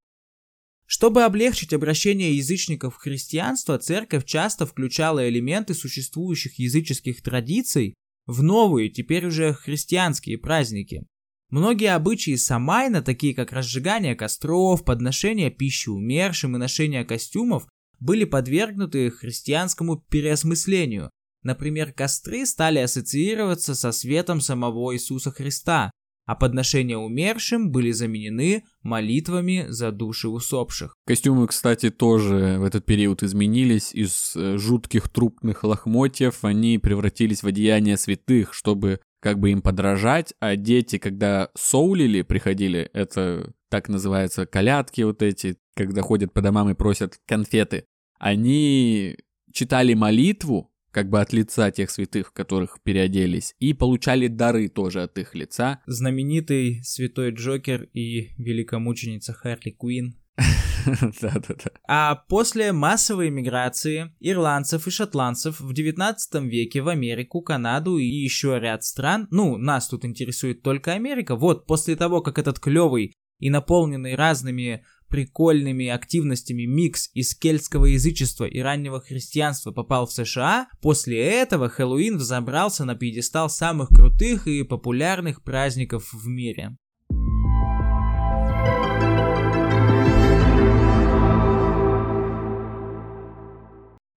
Чтобы 0.86 1.24
облегчить 1.24 1.72
обращение 1.72 2.36
язычников 2.36 2.94
в 2.94 2.98
христианство, 2.98 3.78
церковь 3.78 4.24
часто 4.24 4.66
включала 4.66 5.28
элементы 5.28 5.74
существующих 5.74 6.58
языческих 6.58 7.22
традиций 7.22 7.94
в 8.26 8.42
новые, 8.42 8.90
теперь 8.90 9.26
уже 9.26 9.52
христианские 9.52 10.38
праздники. 10.38 11.06
Многие 11.50 11.94
обычаи 11.94 12.34
Самайна, 12.34 13.02
такие 13.02 13.34
как 13.34 13.52
разжигание 13.52 14.16
костров, 14.16 14.84
подношение 14.84 15.50
пищи 15.50 15.88
умершим 15.88 16.56
и 16.56 16.58
ношение 16.58 17.04
костюмов, 17.04 17.68
были 18.00 18.24
подвергнуты 18.24 19.10
христианскому 19.10 19.96
переосмыслению. 19.96 21.10
Например, 21.42 21.92
костры 21.92 22.44
стали 22.44 22.78
ассоциироваться 22.78 23.74
со 23.74 23.92
светом 23.92 24.40
самого 24.40 24.94
Иисуса 24.94 25.30
Христа, 25.30 25.90
а 26.26 26.34
подношения 26.34 26.98
умершим 26.98 27.70
были 27.70 27.92
заменены 27.92 28.64
молитвами 28.82 29.66
за 29.68 29.92
души 29.92 30.28
усопших. 30.28 30.96
Костюмы, 31.06 31.46
кстати, 31.46 31.90
тоже 31.90 32.56
в 32.58 32.64
этот 32.64 32.84
период 32.84 33.22
изменились. 33.22 33.94
Из 33.94 34.34
э, 34.34 34.58
жутких 34.58 35.08
трупных 35.08 35.62
лохмотьев 35.62 36.44
они 36.44 36.78
превратились 36.78 37.44
в 37.44 37.46
одеяния 37.46 37.96
святых, 37.96 38.52
чтобы 38.52 39.00
как 39.20 39.38
бы 39.38 39.50
им 39.50 39.62
подражать, 39.62 40.34
а 40.40 40.56
дети, 40.56 40.98
когда 40.98 41.50
соулили, 41.56 42.22
приходили, 42.22 42.90
это 42.92 43.52
так 43.70 43.88
называются 43.88 44.46
колядки 44.46 45.02
вот 45.02 45.22
эти, 45.22 45.56
когда 45.76 46.02
ходят 46.02 46.32
по 46.32 46.40
домам 46.40 46.70
и 46.70 46.74
просят 46.74 47.20
конфеты, 47.26 47.84
они 48.18 49.16
читали 49.52 49.94
молитву, 49.94 50.72
как 50.90 51.10
бы 51.10 51.20
от 51.20 51.32
лица 51.34 51.70
тех 51.70 51.90
святых, 51.90 52.28
в 52.28 52.32
которых 52.32 52.78
переоделись, 52.82 53.54
и 53.58 53.74
получали 53.74 54.28
дары 54.28 54.68
тоже 54.68 55.02
от 55.02 55.18
их 55.18 55.34
лица. 55.34 55.80
Знаменитый 55.86 56.82
святой 56.82 57.32
Джокер 57.32 57.84
и 57.92 58.32
великомученица 58.38 59.34
Харли 59.34 59.70
Куин. 59.70 60.16
Да-да-да. 61.20 61.70
А 61.86 62.14
после 62.14 62.72
массовой 62.72 63.30
миграции 63.30 64.14
ирландцев 64.20 64.86
и 64.86 64.90
шотландцев 64.90 65.60
в 65.60 65.74
19 65.74 66.42
веке 66.44 66.80
в 66.80 66.88
Америку, 66.88 67.42
Канаду 67.42 67.98
и 67.98 68.06
еще 68.06 68.58
ряд 68.58 68.84
стран, 68.84 69.28
ну, 69.30 69.58
нас 69.58 69.88
тут 69.88 70.04
интересует 70.06 70.62
только 70.62 70.92
Америка, 70.92 71.36
вот 71.36 71.66
после 71.66 71.96
того, 71.96 72.22
как 72.22 72.38
этот 72.38 72.58
клевый 72.60 73.12
и 73.38 73.50
наполненный 73.50 74.14
разными 74.14 74.84
прикольными 75.08 75.88
активностями 75.88 76.64
микс 76.64 77.10
из 77.14 77.34
кельтского 77.34 77.86
язычества 77.86 78.44
и 78.44 78.60
раннего 78.60 79.00
христианства 79.00 79.72
попал 79.72 80.06
в 80.06 80.12
США, 80.12 80.68
после 80.80 81.18
этого 81.22 81.68
Хэллоуин 81.68 82.16
взобрался 82.16 82.84
на 82.84 82.94
пьедестал 82.94 83.48
самых 83.50 83.88
крутых 83.88 84.46
и 84.46 84.62
популярных 84.62 85.42
праздников 85.42 86.12
в 86.12 86.26
мире. 86.26 86.76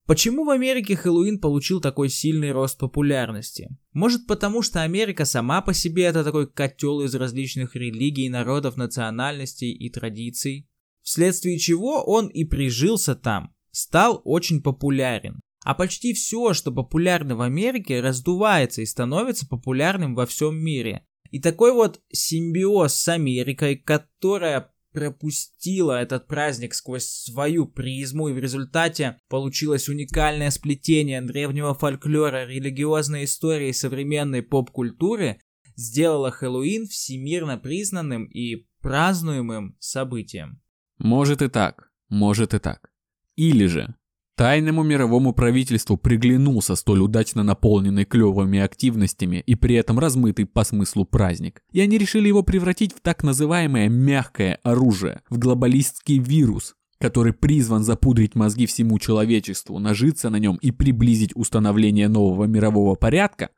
Почему 0.09 0.43
в 0.43 0.49
Америке 0.49 0.95
Хэллоуин 0.95 1.37
получил 1.37 1.81
такой 1.81 2.09
сильный 2.09 2.51
рост 2.51 2.79
популярности? 2.79 3.69
Может 3.93 4.25
потому, 4.25 4.63
что 4.63 4.81
Америка 4.81 5.23
сама 5.23 5.61
по 5.61 5.71
себе 5.71 6.05
это 6.05 6.23
такой 6.23 6.51
котел 6.51 7.01
из 7.01 7.13
различных 7.13 7.75
религий, 7.75 8.27
народов, 8.27 8.75
национальностей 8.75 9.71
и 9.71 9.87
традиций? 9.91 10.67
Вследствие 11.09 11.57
чего 11.57 12.03
он 12.03 12.27
и 12.27 12.43
прижился 12.43 13.15
там, 13.15 13.51
стал 13.71 14.21
очень 14.25 14.61
популярен. 14.61 15.41
А 15.65 15.73
почти 15.73 16.13
все, 16.13 16.53
что 16.53 16.71
популярно 16.71 17.35
в 17.35 17.41
Америке, 17.41 17.99
раздувается 17.99 18.83
и 18.83 18.85
становится 18.85 19.47
популярным 19.47 20.13
во 20.13 20.27
всем 20.27 20.55
мире. 20.63 21.03
И 21.31 21.41
такой 21.41 21.73
вот 21.73 21.99
симбиоз 22.13 22.93
с 22.93 23.07
Америкой, 23.07 23.75
которая 23.75 24.71
пропустила 24.93 25.99
этот 25.99 26.27
праздник 26.27 26.75
сквозь 26.75 27.07
свою 27.07 27.65
призму, 27.65 28.29
и 28.29 28.33
в 28.33 28.37
результате 28.37 29.17
получилось 29.29 29.89
уникальное 29.89 30.51
сплетение 30.51 31.23
древнего 31.23 31.73
фольклора, 31.73 32.45
религиозной 32.45 33.23
истории 33.23 33.69
и 33.69 33.73
современной 33.73 34.43
поп-культуры, 34.43 35.41
сделало 35.75 36.29
Хэллоуин 36.29 36.85
всемирно 36.85 37.57
признанным 37.57 38.25
и 38.25 38.67
празднуемым 38.83 39.75
событием. 39.79 40.61
Может 40.99 41.41
и 41.41 41.47
так, 41.47 41.89
может 42.09 42.53
и 42.53 42.59
так. 42.59 42.91
Или 43.35 43.65
же 43.65 43.95
Тайному 44.39 44.83
мировому 44.83 45.33
правительству 45.33 45.97
приглянулся 45.97 46.75
столь 46.75 47.01
удачно 47.01 47.43
наполненный 47.43 48.05
клевыми 48.05 48.59
активностями 48.59 49.43
и 49.45 49.55
при 49.55 49.75
этом 49.75 49.99
размытый 49.99 50.45
по 50.45 50.63
смыслу 50.63 51.03
праздник. 51.03 51.61
И 51.73 51.81
они 51.81 51.97
решили 51.97 52.29
его 52.29 52.41
превратить 52.41 52.93
в 52.93 53.01
так 53.01 53.23
называемое 53.23 53.89
мягкое 53.89 54.59
оружие, 54.63 55.23
в 55.29 55.37
глобалистский 55.39 56.19
вирус, 56.19 56.75
который 57.01 57.33
призван 57.33 57.83
запудрить 57.83 58.35
мозги 58.35 58.65
всему 58.65 58.97
человечеству, 58.97 59.77
нажиться 59.77 60.29
на 60.29 60.37
нем 60.37 60.55
и 60.61 60.71
приблизить 60.71 61.35
установление 61.35 62.07
нового 62.07 62.45
мирового 62.45 62.95
порядка, 62.95 63.49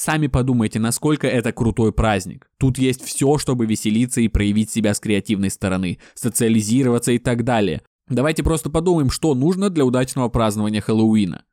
Сами 0.00 0.28
подумайте, 0.28 0.78
насколько 0.78 1.26
это 1.26 1.52
крутой 1.52 1.92
праздник. 1.92 2.50
Тут 2.58 2.78
есть 2.78 3.04
все, 3.04 3.36
чтобы 3.36 3.66
веселиться 3.66 4.22
и 4.22 4.28
проявить 4.28 4.70
себя 4.70 4.94
с 4.94 4.98
креативной 4.98 5.50
стороны, 5.50 5.98
социализироваться 6.14 7.12
и 7.12 7.18
так 7.18 7.44
далее. 7.44 7.82
Давайте 8.08 8.42
просто 8.42 8.70
подумаем, 8.70 9.10
что 9.10 9.34
нужно 9.34 9.68
для 9.68 9.84
удачного 9.84 10.30
празднования 10.30 10.80
Хэллоуина. 10.80 11.44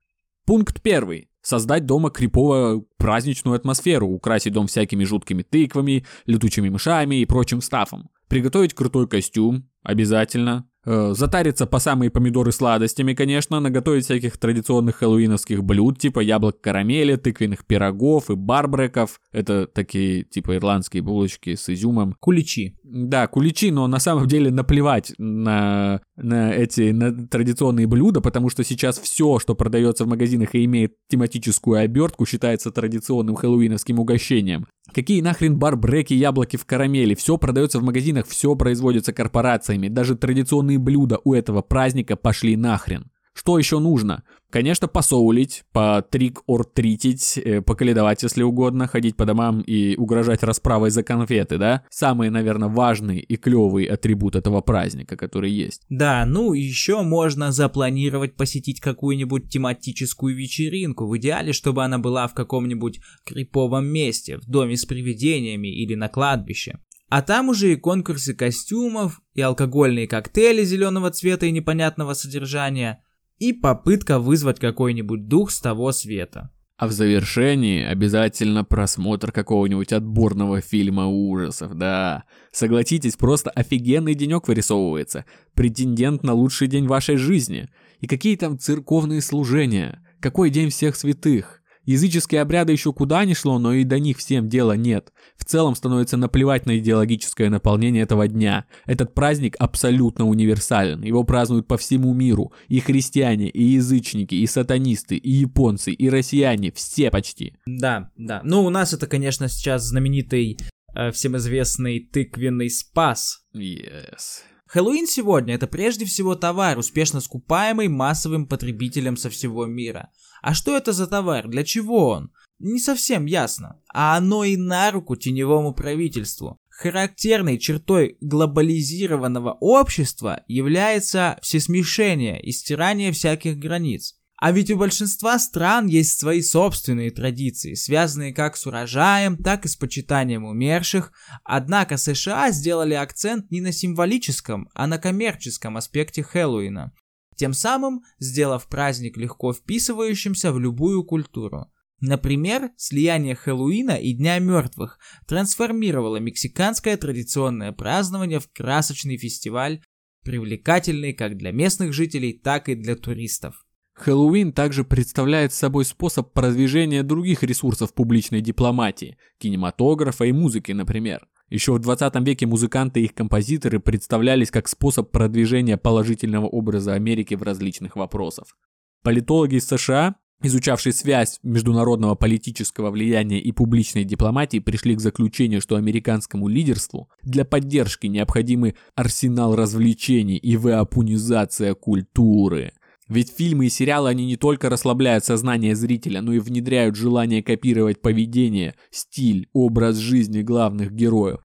Пункт 0.46 0.82
первый. 0.82 1.30
Создать 1.42 1.86
дома 1.86 2.10
криповую 2.10 2.88
праздничную 2.96 3.54
атмосферу, 3.54 4.08
украсить 4.08 4.54
дом 4.54 4.68
всякими 4.68 5.04
жуткими 5.04 5.44
тыквами, 5.44 6.06
летучими 6.26 6.70
мышами 6.70 7.18
и 7.18 7.26
прочим 7.26 7.60
стафом. 7.60 8.10
Приготовить 8.30 8.74
крутой 8.74 9.10
костюм, 9.10 9.70
обязательно. 9.84 10.70
Э, 10.90 11.14
затариться 11.14 11.66
по 11.66 11.80
самые 11.80 12.10
помидоры 12.10 12.54
сладостями, 12.54 13.14
конечно, 13.14 13.60
наготовить 13.60 14.06
всяких 14.06 14.38
традиционных 14.38 14.96
хэллоуиновских 14.96 15.62
блюд, 15.62 16.00
типа 16.00 16.22
яблок 16.22 16.62
карамели, 16.62 17.18
тыквенных 17.18 17.66
пирогов 17.66 18.30
и 18.30 18.36
барбреков. 18.36 19.20
Это 19.34 19.68
такие, 19.68 20.24
типа, 20.24 20.56
ирландские 20.56 21.04
булочки 21.04 21.56
с 21.56 21.68
изюмом. 21.68 22.16
Куличи. 22.22 22.78
Да, 22.84 23.28
куличи, 23.28 23.70
но 23.70 23.86
на 23.88 24.00
самом 24.00 24.28
деле 24.30 24.50
наплевать 24.50 25.12
на, 25.18 26.00
на 26.16 26.54
эти 26.54 26.92
на 26.92 27.28
традиционные 27.28 27.86
блюда, 27.86 28.22
потому 28.22 28.50
что 28.50 28.64
сейчас 28.64 28.98
все, 28.98 29.40
что 29.40 29.56
продается 29.56 30.06
в 30.06 30.08
магазинах 30.08 30.56
и 30.56 30.64
имеет 30.64 30.94
тематическую 31.10 31.82
обертку, 31.82 32.26
считается 32.26 32.72
традиционным 32.72 33.36
хэллоуиновским 33.36 34.00
угощением. 34.00 34.68
Какие 34.94 35.22
нахрен 35.22 35.58
барбреки, 35.58 36.14
яблоки 36.14 36.56
в 36.56 36.66
карамели? 36.66 37.14
Все 37.14 37.38
продается 37.38 37.80
в 37.80 37.84
магазинах, 37.84 38.26
все 38.28 38.56
производится 38.56 39.12
корпорациями. 39.12 39.90
Даже 39.90 40.16
традиционные 40.16 40.77
блюда 40.78 41.20
у 41.24 41.34
этого 41.34 41.62
праздника 41.62 42.16
пошли 42.16 42.56
нахрен. 42.56 43.12
Что 43.38 43.60
еще 43.60 43.78
нужно? 43.78 44.24
Конечно, 44.50 44.88
посоулить, 44.88 45.64
по 45.72 46.02
трик 46.02 46.42
ор 46.48 46.66
тритить, 46.66 47.38
э, 47.38 47.62
поколедовать, 47.62 48.24
если 48.24 48.42
угодно, 48.42 48.88
ходить 48.88 49.16
по 49.16 49.26
домам 49.26 49.62
и 49.62 49.96
угрожать 49.96 50.42
расправой 50.42 50.90
за 50.90 51.04
конфеты, 51.04 51.60
да? 51.60 51.84
Самый, 51.92 52.32
наверное, 52.32 52.70
важный 52.70 53.20
и 53.20 53.36
клевый 53.36 53.84
атрибут 53.86 54.36
этого 54.36 54.62
праздника, 54.62 55.18
который 55.18 55.52
есть. 55.52 55.84
Да, 55.90 56.26
ну 56.26 56.54
еще 56.54 57.04
можно 57.04 57.52
запланировать 57.52 58.36
посетить 58.36 58.80
какую-нибудь 58.80 59.50
тематическую 59.50 60.36
вечеринку, 60.36 61.06
в 61.06 61.16
идеале, 61.18 61.54
чтобы 61.54 61.84
она 61.84 62.00
была 62.00 62.28
в 62.28 62.34
каком-нибудь 62.34 63.02
криповом 63.24 63.86
месте, 63.86 64.38
в 64.38 64.50
доме 64.50 64.78
с 64.78 64.86
привидениями 64.86 65.68
или 65.68 65.94
на 65.94 66.08
кладбище. 66.08 66.80
А 67.10 67.22
там 67.22 67.50
уже 67.50 67.74
и 67.74 67.76
конкурсы 67.76 68.34
костюмов, 68.34 69.22
и 69.34 69.42
алкогольные 69.42 70.08
коктейли 70.08 70.64
зеленого 70.64 71.10
цвета 71.10 71.46
и 71.46 71.52
непонятного 71.52 72.14
содержания, 72.14 73.02
и 73.38 73.54
попытка 73.54 74.20
вызвать 74.20 74.60
какой-нибудь 74.60 75.28
дух 75.28 75.52
с 75.52 75.62
того 75.62 75.92
света. 75.94 76.52
А 76.78 76.88
в 76.88 76.92
завершении 76.92 77.84
обязательно 77.84 78.64
просмотр 78.64 79.32
какого-нибудь 79.32 79.94
отборного 79.94 80.62
фильма 80.62 81.08
ужасов, 81.08 81.74
да. 81.76 82.26
Согласитесь, 82.52 83.16
просто 83.16 83.50
офигенный 83.50 84.14
денек 84.14 84.48
вырисовывается. 84.48 85.26
Претендент 85.56 86.22
на 86.22 86.34
лучший 86.34 86.68
день 86.68 86.86
вашей 86.86 87.16
жизни. 87.16 87.68
И 88.00 88.06
какие 88.06 88.36
там 88.36 88.60
церковные 88.60 89.22
служения? 89.22 90.06
Какой 90.20 90.52
день 90.52 90.70
всех 90.70 90.96
святых? 90.96 91.57
Языческие 91.88 92.42
обряды 92.42 92.74
еще 92.74 92.92
куда 92.92 93.24
ни 93.24 93.34
шло, 93.34 93.60
но 93.60 93.74
и 93.74 93.86
до 93.86 93.98
них 93.98 94.18
всем 94.18 94.50
дела 94.50 94.74
нет. 94.74 95.14
В 95.38 95.46
целом 95.46 95.74
становится 95.74 96.18
наплевать 96.18 96.66
на 96.66 96.78
идеологическое 96.80 97.50
наполнение 97.50 98.04
этого 98.04 98.28
дня. 98.28 98.66
Этот 98.86 99.14
праздник 99.14 99.56
абсолютно 99.58 100.28
универсален. 100.28 101.02
Его 101.02 101.24
празднуют 101.24 101.66
по 101.66 101.78
всему 101.78 102.14
миру. 102.14 102.52
И 102.68 102.82
христиане, 102.82 103.50
и 103.50 103.64
язычники, 103.64 104.36
и 104.36 104.46
сатанисты, 104.48 105.16
и 105.16 105.32
японцы, 105.32 105.94
и 105.94 106.10
россияне. 106.10 106.74
Все 106.74 107.10
почти. 107.10 107.54
Да, 107.66 108.12
да. 108.18 108.42
Ну, 108.44 108.66
у 108.66 108.70
нас 108.70 108.94
это, 108.94 109.08
конечно, 109.08 109.48
сейчас 109.48 109.84
знаменитый, 109.84 110.60
э, 110.94 111.12
всем 111.12 111.38
известный 111.38 112.02
тыквенный 112.02 112.70
спас. 112.70 113.46
Yes. 113.56 114.44
Хэллоуин 114.68 115.08
сегодня 115.08 115.56
это 115.56 115.66
прежде 115.66 116.04
всего 116.04 116.36
товар, 116.36 116.78
успешно 116.78 117.22
скупаемый 117.22 117.88
массовым 117.88 118.46
потребителем 118.46 119.16
со 119.16 119.30
всего 119.30 119.66
мира. 119.66 120.10
А 120.42 120.54
что 120.54 120.76
это 120.76 120.94
за 120.94 121.08
товар? 121.08 121.48
Для 121.48 121.64
чего 121.64 122.10
он? 122.10 122.32
Не 122.60 122.80
совсем 122.80 123.26
ясно. 123.26 123.80
А 123.94 124.18
оно 124.18 124.44
и 124.44 124.58
на 124.58 124.92
руку 124.92 125.16
теневому 125.16 125.74
правительству. 125.74 126.60
Характерной 126.70 127.58
чертой 127.58 128.18
глобализированного 128.22 129.58
общества 129.60 130.44
является 130.48 131.40
всесмешение 131.42 132.40
и 132.42 132.52
стирание 132.52 133.12
всяких 133.12 133.58
границ. 133.58 134.16
А 134.40 134.52
ведь 134.52 134.70
у 134.70 134.78
большинства 134.78 135.40
стран 135.40 135.88
есть 135.88 136.20
свои 136.20 136.44
собственные 136.44 137.10
традиции, 137.10 137.74
связанные 137.74 138.34
как 138.34 138.56
с 138.56 138.68
урожаем, 138.68 139.36
так 139.36 139.66
и 139.66 139.68
с 139.68 139.76
почитанием 139.76 140.46
умерших. 140.46 141.12
Однако 141.44 141.98
США 141.98 142.52
сделали 142.52 142.94
акцент 142.94 143.50
не 143.50 143.62
на 143.62 143.72
символическом, 143.72 144.70
а 144.76 144.86
на 144.86 145.00
коммерческом 145.00 145.76
аспекте 145.76 146.22
Хэллоуина, 146.22 146.94
тем 147.38 147.54
самым 147.54 148.04
сделав 148.20 148.68
праздник 148.68 149.16
легко 149.16 149.54
вписывающимся 149.54 150.52
в 150.52 150.60
любую 150.60 151.04
культуру. 151.04 151.72
Например, 152.00 152.72
слияние 152.78 153.36
Хэллоуина 153.36 153.96
и 153.96 154.14
Дня 154.14 154.38
мертвых 154.40 155.00
трансформировало 155.28 156.18
мексиканское 156.18 156.96
традиционное 156.98 157.72
празднование 157.72 158.40
в 158.40 158.52
красочный 158.52 159.18
фестиваль, 159.18 159.82
привлекательный 160.24 161.14
как 161.14 161.38
для 161.38 161.52
местных 161.52 161.94
жителей, 161.94 162.34
так 162.34 162.70
и 162.70 162.76
для 162.76 162.96
туристов. 162.96 163.66
Хэллоуин 163.94 164.54
также 164.54 164.84
представляет 164.84 165.54
собой 165.54 165.86
способ 165.86 166.32
продвижения 166.34 167.02
других 167.02 167.42
ресурсов 167.42 167.96
публичной 167.96 168.42
дипломатии, 168.42 169.18
кинематографа 169.40 170.26
и 170.26 170.32
музыки, 170.32 170.72
например. 170.72 171.28
Еще 171.50 171.72
в 171.74 171.80
20 171.80 172.14
веке 172.26 172.46
музыканты 172.46 173.02
и 173.02 173.06
их 173.06 173.14
композиторы 173.14 173.80
представлялись 173.80 174.52
как 174.52 174.68
способ 174.68 175.12
продвижения 175.12 175.78
положительного 175.78 176.46
образа 176.46 176.94
Америки 176.94 177.36
в 177.36 177.44
различных 177.44 177.96
вопросах. 177.96 178.58
Политологи 179.02 179.56
из 179.56 179.68
США, 179.68 180.16
изучавшие 180.44 180.92
связь 180.92 181.40
международного 181.44 182.16
политического 182.16 182.92
влияния 182.92 183.40
и 183.40 183.54
публичной 183.54 184.04
дипломатии, 184.04 184.60
пришли 184.60 184.96
к 184.96 185.00
заключению, 185.00 185.62
что 185.62 185.78
американскому 185.78 186.50
лидерству 186.50 187.10
для 187.24 187.46
поддержки 187.46 188.08
необходимый 188.08 188.76
арсенал 188.96 189.56
развлечений 189.56 190.38
и 190.38 190.58
веапунизация 190.58 191.76
культуры– 191.76 192.74
ведь 193.10 193.34
фильмы 193.34 193.68
и 193.68 193.70
сериалы, 193.70 194.10
они 194.10 194.26
не 194.26 194.36
только 194.36 194.70
расслабляют 194.70 195.24
сознание 195.24 195.76
зрителя, 195.76 196.22
но 196.22 196.34
и 196.34 196.40
внедряют 196.40 196.96
желание 196.96 197.42
копировать 197.42 198.02
поведение, 198.02 198.76
стиль, 198.92 199.48
образ 199.54 199.96
жизни 199.96 200.42
главных 200.42 200.92
героев. 200.92 201.40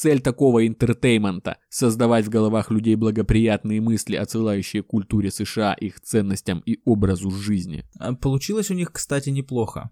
Цель 0.00 0.22
такого 0.22 0.66
entertainment 0.66 1.51
а– 1.51 1.58
создавать 1.68 2.24
в 2.24 2.30
головах 2.30 2.70
людей 2.70 2.94
благоприятные 2.94 3.82
мысли, 3.82 4.16
отсылающие 4.16 4.82
к 4.82 4.86
культуре 4.86 5.30
США, 5.30 5.74
их 5.74 6.00
ценностям 6.00 6.62
и 6.64 6.78
образу 6.86 7.30
жизни. 7.30 7.84
А 7.98 8.14
получилось 8.14 8.70
у 8.70 8.74
них, 8.74 8.92
кстати, 8.92 9.28
неплохо. 9.28 9.90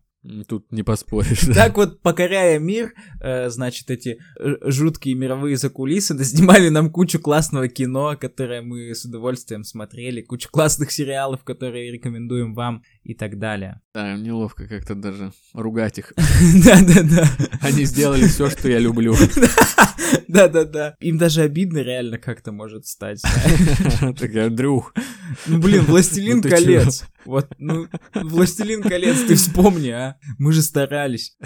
Тут 0.48 0.72
не 0.72 0.82
поспоришь. 0.82 1.46
Так 1.54 1.76
вот, 1.76 2.02
покоряя 2.02 2.58
мир, 2.58 2.92
э, 3.20 3.50
значит, 3.50 3.88
эти 3.90 4.18
жуткие 4.38 5.14
мировые 5.14 5.56
закулисы 5.56 6.18
снимали 6.24 6.68
нам 6.70 6.90
кучу 6.90 7.20
классного 7.20 7.68
кино, 7.68 8.16
которое 8.20 8.62
мы 8.62 8.94
с 8.94 9.04
удовольствием 9.04 9.62
смотрели, 9.62 10.22
кучу 10.22 10.48
классных 10.50 10.90
сериалов, 10.90 11.44
которые 11.44 11.92
рекомендуем 11.92 12.54
вам 12.54 12.82
и 13.04 13.14
так 13.14 13.38
далее. 13.38 13.80
Да, 13.98 14.16
неловко 14.16 14.68
как-то 14.68 14.94
даже 14.94 15.32
ругать 15.54 15.98
их. 15.98 16.12
Да-да-да. 16.64 17.28
Они 17.60 17.84
сделали 17.84 18.28
все, 18.28 18.48
что 18.48 18.68
я 18.68 18.78
люблю. 18.78 19.16
Да-да-да. 20.28 20.94
Им 21.00 21.18
даже 21.18 21.42
обидно 21.42 21.78
реально 21.78 22.18
как-то 22.18 22.52
может 22.52 22.86
стать. 22.86 23.20
Такая, 24.00 24.46
Андрюх. 24.46 24.94
Ну, 25.46 25.58
блин, 25.58 25.84
«Властелин 25.84 26.42
колец». 26.42 27.04
Вот, 27.24 27.48
ну, 27.58 27.88
«Властелин 28.14 28.82
колец», 28.82 29.20
ты 29.26 29.34
вспомни, 29.34 29.90
а. 29.90 30.18
Мы 30.38 30.52
же 30.52 30.62
старались. 30.62 31.36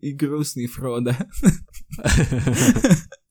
И 0.00 0.12
грустный 0.12 0.66
Фродо. 0.66 1.16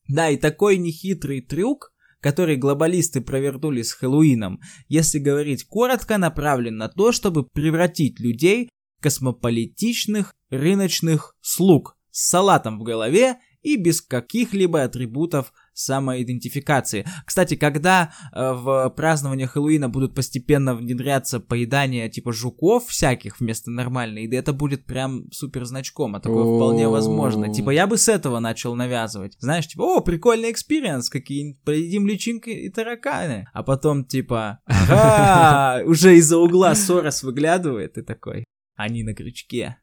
Да, 0.08 0.30
и 0.30 0.38
такой 0.38 0.78
нехитрый 0.78 1.41
трюк, 1.41 1.93
который 2.19 2.58
глобалисты 2.58 3.21
провернули 3.21 3.84
с 3.84 3.93
Хэллоуином, 3.93 4.60
если 4.88 5.19
говорить 5.19 5.65
коротко, 5.65 6.17
направлен 6.17 6.78
на 6.78 6.89
то, 6.89 7.12
чтобы 7.12 7.45
превратить 7.45 8.19
людей 8.19 8.69
в 8.97 9.04
космополитичных 9.04 10.34
рыночных 10.49 11.36
слуг 11.41 11.95
с 12.12 12.28
салатом 12.28 12.80
в 12.80 12.84
голове 12.84 13.38
и 13.62 13.78
без 13.78 14.02
каких-либо 14.02 14.84
атрибутов 14.84 15.54
самоидентификации. 15.80 17.06
Кстати, 17.26 17.56
когда 17.56 18.12
э, 18.34 18.54
в 18.54 18.89
празднование 18.96 19.48
Хэллоуина 19.48 19.89
будут 19.89 20.13
постепенно 20.13 20.76
внедряться 20.76 21.39
поедания 21.39 22.10
типа 22.10 22.34
жуков 22.34 22.88
всяких 22.88 23.39
вместо 23.39 23.72
нормальной 23.72 24.24
еды, 24.24 24.38
это 24.38 24.54
будет 24.54 24.86
прям 24.86 25.32
супер 25.32 25.65
значком, 25.65 26.15
а 26.15 26.20
такое 26.20 26.44
вполне 26.44 26.88
возможно. 26.88 27.54
Типа 27.54 27.70
я 27.72 27.88
бы 27.88 27.98
с 27.98 28.10
этого 28.10 28.39
начал 28.39 28.76
навязывать. 28.76 29.36
Знаешь, 29.39 29.68
типа, 29.68 29.82
о, 29.82 30.02
прикольный 30.02 30.52
experience, 30.52 31.10
какие-нибудь 31.10 31.62
поедим 31.63 32.08
личинки 32.08 32.50
и 32.50 32.70
тараканы. 32.70 33.48
А 33.54 33.63
потом 33.63 34.06
типа, 34.06 34.60
ага, 34.65 35.84
уже 35.86 36.18
из-за 36.18 36.38
угла 36.38 36.76
Сорос 36.76 37.24
выглядывает 37.24 37.98
и 37.98 38.02
такой, 38.02 38.46
они 38.76 39.04
на 39.04 39.13
крючке. 39.13 39.78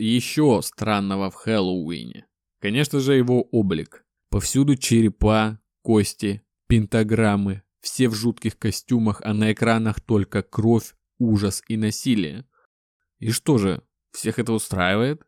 Еще 0.00 0.60
странного 0.62 1.30
в 1.30 1.34
Хэллоуине? 1.34 2.26
Конечно 2.60 3.00
же 3.00 3.14
его 3.14 3.42
облик. 3.42 4.04
Повсюду 4.30 4.76
черепа, 4.76 5.60
кости, 5.82 6.42
пентаграммы, 6.68 7.62
все 7.80 8.08
в 8.08 8.14
жутких 8.14 8.58
костюмах, 8.58 9.20
а 9.24 9.34
на 9.34 9.52
экранах 9.52 10.00
только 10.00 10.42
кровь, 10.42 10.94
ужас 11.18 11.62
и 11.68 11.76
насилие. 11.76 12.44
И 13.18 13.30
что 13.30 13.58
же, 13.58 13.82
всех 14.12 14.38
это 14.38 14.52
устраивает? 14.52 15.22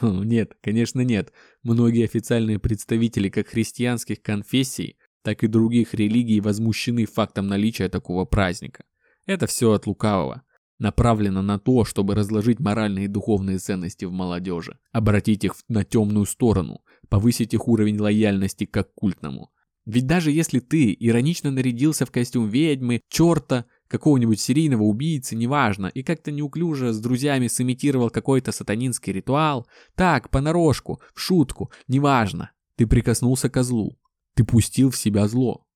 Хм, 0.00 0.22
нет, 0.24 0.56
конечно 0.60 1.00
нет. 1.00 1.32
Многие 1.62 2.04
официальные 2.04 2.58
представители 2.58 3.28
как 3.28 3.48
христианских 3.48 4.22
конфессий, 4.22 4.96
так 5.22 5.44
и 5.44 5.48
других 5.48 5.94
религий 5.94 6.40
возмущены 6.40 7.06
фактом 7.06 7.46
наличия 7.46 7.88
такого 7.88 8.24
праздника. 8.24 8.84
Это 9.26 9.46
все 9.46 9.72
от 9.72 9.86
лукавого 9.86 10.42
направлена 10.82 11.42
на 11.42 11.58
то, 11.58 11.84
чтобы 11.84 12.14
разложить 12.14 12.60
моральные 12.60 13.06
и 13.06 13.08
духовные 13.08 13.58
ценности 13.58 14.04
в 14.04 14.12
молодежи, 14.12 14.78
обратить 14.90 15.44
их 15.44 15.54
на 15.68 15.84
темную 15.84 16.26
сторону, 16.26 16.82
повысить 17.08 17.54
их 17.54 17.68
уровень 17.68 17.98
лояльности 17.98 18.66
к 18.66 18.82
культному. 18.94 19.50
Ведь 19.86 20.06
даже 20.06 20.30
если 20.30 20.58
ты 20.58 20.94
иронично 20.98 21.50
нарядился 21.50 22.04
в 22.04 22.10
костюм 22.10 22.48
ведьмы, 22.48 23.00
черта, 23.08 23.64
какого-нибудь 23.88 24.40
серийного 24.40 24.82
убийцы, 24.82 25.36
неважно, 25.36 25.86
и 25.86 26.02
как-то 26.02 26.32
неуклюже 26.32 26.92
с 26.92 26.98
друзьями 27.00 27.46
сымитировал 27.46 28.10
какой-то 28.10 28.50
сатанинский 28.52 29.12
ритуал, 29.12 29.66
так, 29.94 30.30
понарошку, 30.30 31.00
в 31.14 31.20
шутку, 31.20 31.70
неважно, 31.88 32.52
ты 32.76 32.86
прикоснулся 32.86 33.48
к 33.50 33.62
злу, 33.62 33.98
ты 34.34 34.44
пустил 34.44 34.90
в 34.90 34.96
себя 34.96 35.28
зло. 35.28 35.66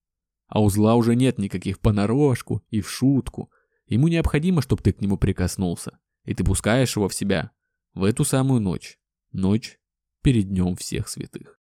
А 0.48 0.60
у 0.62 0.70
зла 0.70 0.94
уже 0.94 1.14
нет 1.14 1.38
никаких 1.38 1.78
понарошку 1.80 2.62
и 2.70 2.80
в 2.80 2.88
шутку. 2.88 3.50
Ему 3.88 4.08
необходимо, 4.08 4.62
чтобы 4.62 4.82
ты 4.82 4.92
к 4.92 5.00
нему 5.00 5.16
прикоснулся, 5.16 5.98
и 6.24 6.34
ты 6.34 6.44
пускаешь 6.44 6.96
его 6.96 7.08
в 7.08 7.14
себя 7.14 7.52
в 7.94 8.04
эту 8.04 8.24
самую 8.24 8.60
ночь, 8.60 8.98
ночь 9.32 9.78
перед 10.22 10.48
днем 10.48 10.76
всех 10.76 11.08
святых. 11.08 11.58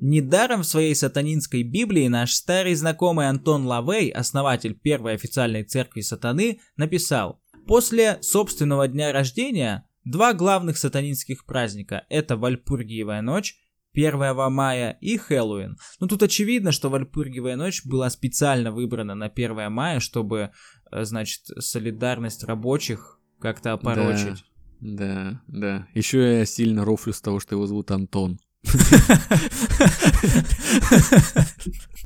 Недаром 0.00 0.62
в 0.62 0.66
своей 0.66 0.94
сатанинской 0.94 1.62
Библии 1.62 2.06
наш 2.08 2.32
старый 2.32 2.74
знакомый 2.74 3.28
Антон 3.28 3.66
Лавей, 3.66 4.10
основатель 4.10 4.74
первой 4.74 5.14
официальной 5.14 5.64
церкви 5.64 6.02
сатаны, 6.02 6.60
написал 6.76 7.42
«После 7.66 8.18
собственного 8.22 8.86
дня 8.86 9.12
рождения 9.12 9.88
два 10.04 10.34
главных 10.34 10.78
сатанинских 10.78 11.44
праздника– 11.44 12.06
это 12.08 12.36
Вальпургиевая 12.36 13.22
ночь 13.22 13.56
1 13.94 14.52
мая 14.52 14.96
и 15.00 15.16
Хэллоуин. 15.16 15.76
Ну 15.98 16.06
тут 16.06 16.22
очевидно, 16.22 16.72
что 16.72 16.90
Вальпургиевая 16.90 17.56
ночь 17.56 17.84
была 17.84 18.10
специально 18.10 18.70
выбрана 18.70 19.14
на 19.14 19.26
1 19.26 19.72
мая, 19.72 19.98
чтобы, 20.00 20.52
значит, 20.92 21.42
солидарность 21.58 22.44
рабочих 22.44 23.18
как-то 23.40 23.72
опорочить. 23.72 24.44
Да, 24.80 25.42
да, 25.46 25.58
да. 25.60 25.88
Еще 25.94 26.38
я 26.38 26.46
сильно 26.46 26.84
рофлю 26.84 27.12
с 27.12 27.20
того, 27.20 27.40
что 27.40 27.54
его 27.54 27.66
зовут 27.66 27.90
Антон. 27.90 28.38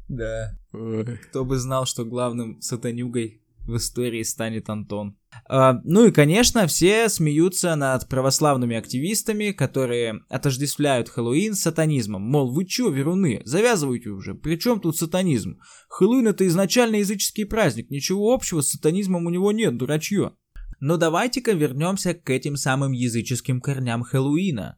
Да. 0.08 0.56
Кто 1.28 1.44
бы 1.44 1.58
знал, 1.58 1.86
что 1.86 2.04
главным 2.04 2.60
сатанюгой 2.60 3.42
в 3.66 3.76
истории 3.76 4.22
станет 4.22 4.68
Антон. 4.68 5.16
А, 5.48 5.80
ну 5.84 6.06
и, 6.06 6.10
конечно, 6.10 6.66
все 6.66 7.08
смеются 7.08 7.74
над 7.74 8.08
православными 8.08 8.76
активистами, 8.76 9.52
которые 9.52 10.20
отождествляют 10.28 11.08
Хэллоуин 11.08 11.54
с 11.54 11.60
сатанизмом. 11.60 12.22
Мол, 12.22 12.52
вы 12.52 12.64
чё, 12.64 12.90
веруны, 12.90 13.42
завязывайте 13.44 14.10
уже, 14.10 14.34
при 14.34 14.56
чем 14.56 14.80
тут 14.80 14.96
сатанизм? 14.96 15.58
Хэллоуин 15.88 16.28
это 16.28 16.46
изначально 16.46 16.96
языческий 16.96 17.44
праздник, 17.44 17.90
ничего 17.90 18.32
общего 18.32 18.60
с 18.60 18.70
сатанизмом 18.70 19.26
у 19.26 19.30
него 19.30 19.52
нет, 19.52 19.76
дурачье. 19.76 20.32
Но 20.80 20.96
давайте-ка 20.96 21.52
вернемся 21.52 22.14
к 22.14 22.28
этим 22.30 22.56
самым 22.56 22.92
языческим 22.92 23.60
корням 23.60 24.02
Хэллоуина 24.02 24.76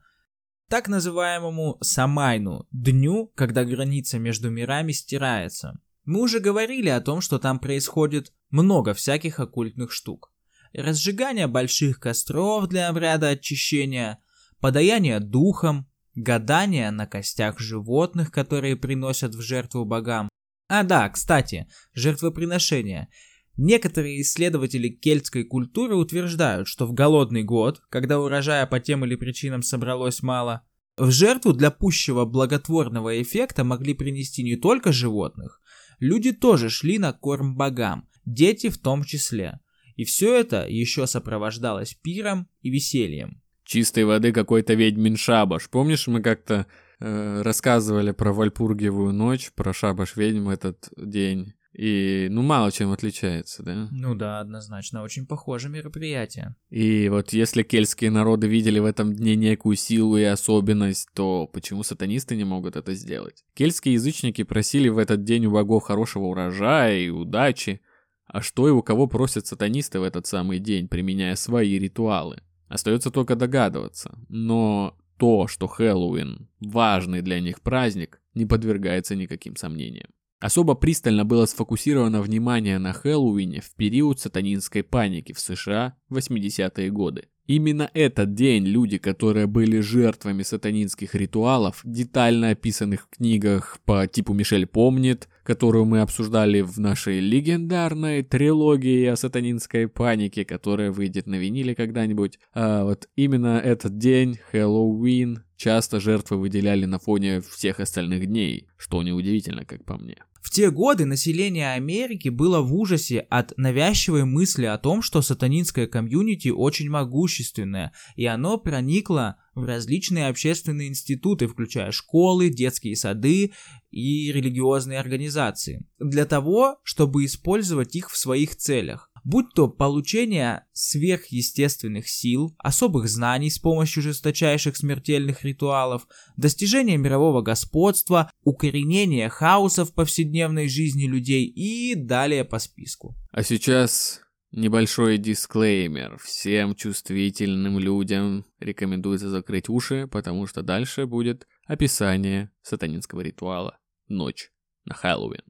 так 0.69 0.89
называемому 0.89 1.79
Самайну, 1.83 2.67
дню, 2.73 3.31
когда 3.35 3.65
граница 3.65 4.19
между 4.19 4.51
мирами 4.51 4.93
стирается. 4.93 5.79
Мы 6.05 6.21
уже 6.21 6.41
говорили 6.41 6.89
о 6.89 7.01
том, 7.01 7.21
что 7.21 7.39
там 7.39 7.59
происходит 7.59 8.33
много 8.51 8.93
всяких 8.93 9.41
оккультных 9.41 9.93
штук. 9.93 10.34
Разжигание 10.75 11.47
больших 11.47 12.01
костров 12.01 12.69
для 12.69 12.89
обряда 12.89 13.29
очищения, 13.29 14.19
подаяние 14.61 15.21
духом, 15.21 15.89
гадание 16.15 16.91
на 16.91 17.07
костях 17.07 17.61
животных, 17.61 18.31
которые 18.31 18.77
приносят 18.77 19.35
в 19.35 19.41
жертву 19.41 19.85
богам. 19.85 20.29
А 20.69 20.83
да, 20.83 21.09
кстати, 21.09 21.69
жертвоприношение– 21.95 23.09
Некоторые 23.57 24.21
исследователи 24.21 24.89
кельтской 24.89 25.45
культуры 25.45 25.95
утверждают, 25.95 26.67
что 26.67 26.87
в 26.87 26.93
голодный 26.93 27.45
год, 27.45 27.81
когда 27.89 28.19
урожая 28.19 28.67
по 28.67 28.81
тем 28.81 29.05
или 29.05 29.15
причинам 29.15 29.63
собралось 29.63 30.23
мало, 30.23 30.63
в 30.97 31.11
жертву 31.11 31.53
для 31.53 31.71
пущего 31.71 32.25
благотворного 32.25 33.21
эффекта 33.23 33.63
могли 33.63 33.95
принести 33.95 34.43
не 34.43 34.57
только 34.57 34.93
животных, 34.93 35.61
люди 36.01 36.33
тоже 36.33 36.69
шли 36.69 36.99
на 36.99 37.13
корм 37.13 37.57
богам, 37.57 38.09
дети 38.25 38.71
в 38.71 38.79
том 38.79 39.05
числе. 39.05 39.61
И 39.97 40.05
все 40.05 40.35
это 40.35 40.67
еще 40.69 41.07
сопровождалось 41.07 41.95
пиром 41.95 42.49
и 42.63 42.71
весельем. 42.71 43.41
Чистой 43.65 44.05
воды 44.05 44.33
какой-то 44.33 44.75
ведьмин 44.75 45.17
шабаш. 45.17 45.71
Помнишь, 45.71 46.07
мы 46.07 46.21
как-то 46.21 46.67
э, 47.01 47.43
рассказывали 47.43 48.13
про 48.13 48.33
Вальпургиевую 48.33 49.13
ночь, 49.13 49.53
про 49.55 49.73
шабаш 49.73 50.17
ведьм 50.17 50.51
этот 50.51 50.91
день? 50.97 51.55
И, 51.75 52.29
ну, 52.31 52.43
мало 52.43 52.71
чем 52.71 52.93
отличается, 52.93 53.65
да? 53.65 53.89
Ну 53.91 54.15
да, 54.15 54.39
однозначно, 54.39 55.03
очень 55.03 55.27
похоже 55.27 55.69
мероприятие. 55.69 56.55
И 56.71 57.09
вот 57.09 57.33
если 57.33 57.65
кельтские 57.65 58.13
народы 58.13 58.47
видели 58.47 58.79
в 58.79 58.85
этом 58.85 59.13
дне 59.13 59.35
некую 59.35 59.75
силу 59.75 60.17
и 60.17 60.23
особенность, 60.23 61.09
то 61.15 61.49
почему 61.49 61.83
сатанисты 61.83 62.37
не 62.37 62.45
могут 62.45 62.77
это 62.77 62.95
сделать? 62.95 63.45
Кельтские 63.55 63.95
язычники 63.95 64.45
просили 64.45 64.89
в 64.89 64.99
этот 64.99 65.25
день 65.25 65.47
у 65.47 65.51
богов 65.51 65.83
хорошего 65.83 66.27
урожая 66.27 67.01
и 67.01 67.09
удачи. 67.09 67.81
А 68.27 68.41
что 68.41 68.69
и 68.69 68.71
у 68.71 68.83
кого 68.83 69.07
просят 69.07 69.47
сатанисты 69.47 70.01
в 70.01 70.03
этот 70.03 70.27
самый 70.27 70.59
день, 70.59 70.89
применяя 70.89 71.37
свои 71.37 71.79
ритуалы? 71.79 72.43
Остается 72.69 73.11
только 73.11 73.37
догадываться. 73.37 74.19
Но 74.29 74.97
то, 75.19 75.47
что 75.47 75.67
Хэллоуин– 75.67 76.49
важный 76.61 77.23
для 77.23 77.41
них 77.41 77.61
праздник, 77.61 78.21
не 78.35 78.47
подвергается 78.47 79.15
никаким 79.15 79.57
сомнениям. 79.57 80.09
Особо 80.41 80.75
пристально 80.75 81.25
было 81.25 81.47
сфокусировано 81.47 82.21
внимание 82.21 82.79
на 82.79 82.93
Хэллоуине 82.93 83.61
в 83.61 83.75
период 83.77 84.21
сатанинской 84.21 84.83
паники 84.83 85.33
в 85.33 85.41
США 85.41 85.97
в 86.09 86.19
80-е 86.19 86.91
годы. 86.91 87.29
Именно 87.47 87.91
этот 87.95 88.35
день 88.35 88.65
люди, 88.65 88.99
которые 88.99 89.47
были 89.47 89.81
жертвами 89.81 90.43
сатанинских 90.43 91.15
ритуалов, 91.15 91.81
детально 91.85 92.51
описанных 92.51 93.03
в 93.03 93.17
книгах 93.17 93.79
по 93.85 94.07
типу 94.07 94.33
«Мишель 94.33 94.67
помнит», 94.67 95.29
которую 95.45 95.85
мы 95.85 96.01
обсуждали 96.01 96.63
в 96.63 96.79
нашей 96.79 97.21
легендарной 97.21 98.23
трилогии 98.23 99.05
о 99.07 99.17
сатанинской 99.17 99.87
панике, 99.87 100.45
которая 100.45 100.91
выйдет 100.91 101.27
на 101.27 101.37
виниле 101.37 101.75
когда-нибудь. 101.75 102.39
А 102.55 102.85
вот 102.85 103.09
именно 103.15 103.61
этот 103.63 103.99
день, 103.99 104.39
Хэллоуин, 104.51 105.45
часто 105.57 106.01
жертвы 106.01 106.39
выделяли 106.39 106.87
на 106.87 106.99
фоне 106.99 107.41
всех 107.41 107.79
остальных 107.79 108.27
дней, 108.27 108.67
что 108.77 109.03
неудивительно, 109.03 109.65
как 109.65 109.85
по 109.85 109.97
мне. 109.97 110.17
В 110.41 110.51
те 110.51 110.71
годы 110.71 111.07
население 111.07 111.73
Америки 111.73 112.29
было 112.29 112.61
в 112.61 112.75
ужасе 112.75 113.21
от 113.31 113.57
навязчивой 113.57 114.25
мысли 114.25 114.67
о 114.67 114.77
том, 114.77 115.01
что 115.01 115.23
сатанинское 115.23 115.87
комьюнити 115.87 116.49
очень 116.49 116.91
могущественное, 116.91 117.93
и 118.15 118.27
оно 118.27 118.59
проникло 118.59 119.37
в 119.55 119.65
различные 119.65 120.29
общественные 120.29 120.89
институты, 120.89 121.47
включая 121.47 121.91
школы, 121.93 122.51
детские 122.51 122.97
сады 122.97 123.53
и 123.91 124.33
религиозные 124.33 124.99
организации, 124.99 125.87
для 125.99 126.25
того, 126.25 126.79
чтобы 126.83 127.25
использовать 127.25 127.95
их 127.97 128.11
в 128.11 128.17
своих 128.17 128.57
целях 128.57 129.11
будь 129.25 129.55
то 129.55 129.69
получение 129.69 130.65
сверхъестественных 130.73 132.09
сил, 132.09 132.55
особых 132.59 133.09
знаний 133.09 133.51
с 133.51 133.59
помощью 133.59 134.03
жесточайших 134.03 134.77
смертельных 134.77 135.45
ритуалов, 135.45 136.07
достижение 136.37 136.99
мирового 136.99 137.41
господства, 137.41 138.31
укоренение 138.45 139.29
хаоса 139.31 139.85
в 139.85 139.95
повседневной 139.95 140.69
жизни 140.69 141.07
людей 141.07 141.47
и 141.47 141.95
далее 141.95 142.45
по 142.45 142.59
списку. 142.59 143.17
А 143.33 143.43
сейчас 143.43 144.21
Небольшой 144.57 145.19
дисклеймер. 145.19 146.17
Всем 146.23 146.77
чувствительным 146.77 147.81
людям 147.81 148.45
рекомендуется 148.61 149.29
закрыть 149.29 149.69
уши, 149.69 150.07
потому 150.07 150.47
что 150.47 150.63
дальше 150.63 151.07
будет 151.07 151.49
описание 151.67 152.53
сатанинского 152.63 153.23
ритуала 153.23 153.79
«Ночь 154.07 154.53
на 154.85 154.95
Хэллоуин». 154.95 155.43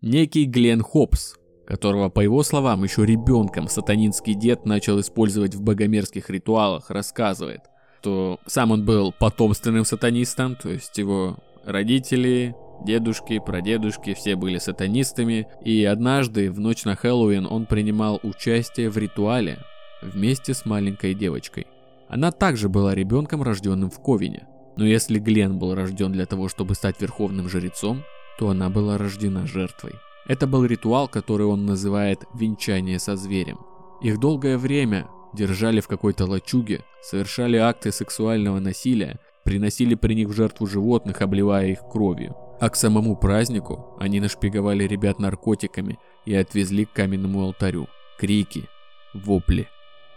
Некий 0.00 0.46
Глен 0.46 0.80
Хопс, 0.82 1.36
которого, 1.64 2.08
по 2.08 2.18
его 2.18 2.42
словам, 2.42 2.82
еще 2.82 3.06
ребенком 3.06 3.68
сатанинский 3.68 4.34
дед 4.34 4.66
начал 4.66 4.98
использовать 4.98 5.54
в 5.54 5.62
богомерзких 5.62 6.28
ритуалах, 6.28 6.90
рассказывает, 6.90 7.60
что 8.00 8.40
сам 8.48 8.72
он 8.72 8.84
был 8.84 9.12
потомственным 9.12 9.84
сатанистом, 9.84 10.56
то 10.56 10.68
есть 10.68 10.98
его 10.98 11.38
родители, 11.64 12.54
дедушки, 12.84 13.38
прадедушки, 13.38 14.14
все 14.14 14.36
были 14.36 14.58
сатанистами, 14.58 15.46
и 15.64 15.84
однажды 15.84 16.50
в 16.50 16.60
ночь 16.60 16.84
на 16.84 16.96
Хэллоуин 16.96 17.46
он 17.46 17.66
принимал 17.66 18.20
участие 18.22 18.90
в 18.90 18.98
ритуале 18.98 19.58
вместе 20.02 20.54
с 20.54 20.64
маленькой 20.64 21.14
девочкой. 21.14 21.66
Она 22.08 22.30
также 22.30 22.68
была 22.68 22.94
ребенком, 22.94 23.42
рожденным 23.42 23.90
в 23.90 24.00
Ковине. 24.00 24.46
Но 24.76 24.86
если 24.86 25.18
Глен 25.18 25.58
был 25.58 25.74
рожден 25.74 26.12
для 26.12 26.26
того, 26.26 26.48
чтобы 26.48 26.74
стать 26.74 27.00
верховным 27.00 27.48
жрецом, 27.48 28.02
то 28.38 28.48
она 28.48 28.70
была 28.70 28.98
рождена 28.98 29.46
жертвой. 29.46 29.92
Это 30.26 30.46
был 30.46 30.64
ритуал, 30.64 31.08
который 31.08 31.46
он 31.46 31.66
называет 31.66 32.24
«венчание 32.34 32.98
со 32.98 33.16
зверем». 33.16 33.58
Их 34.00 34.18
долгое 34.18 34.58
время 34.58 35.08
держали 35.32 35.80
в 35.80 35.88
какой-то 35.88 36.26
лачуге, 36.26 36.84
совершали 37.02 37.56
акты 37.56 37.92
сексуального 37.92 38.58
насилия, 38.60 39.18
приносили 39.44 39.94
при 39.94 40.14
них 40.14 40.28
в 40.28 40.32
жертву 40.32 40.66
животных, 40.66 41.22
обливая 41.22 41.68
их 41.68 41.80
кровью. 41.90 42.36
А 42.60 42.70
к 42.70 42.76
самому 42.76 43.16
празднику 43.16 43.96
они 43.98 44.20
нашпиговали 44.20 44.84
ребят 44.84 45.18
наркотиками 45.18 45.98
и 46.24 46.34
отвезли 46.34 46.84
к 46.84 46.92
каменному 46.92 47.42
алтарю. 47.42 47.88
Крики, 48.18 48.68
вопли, 49.14 49.68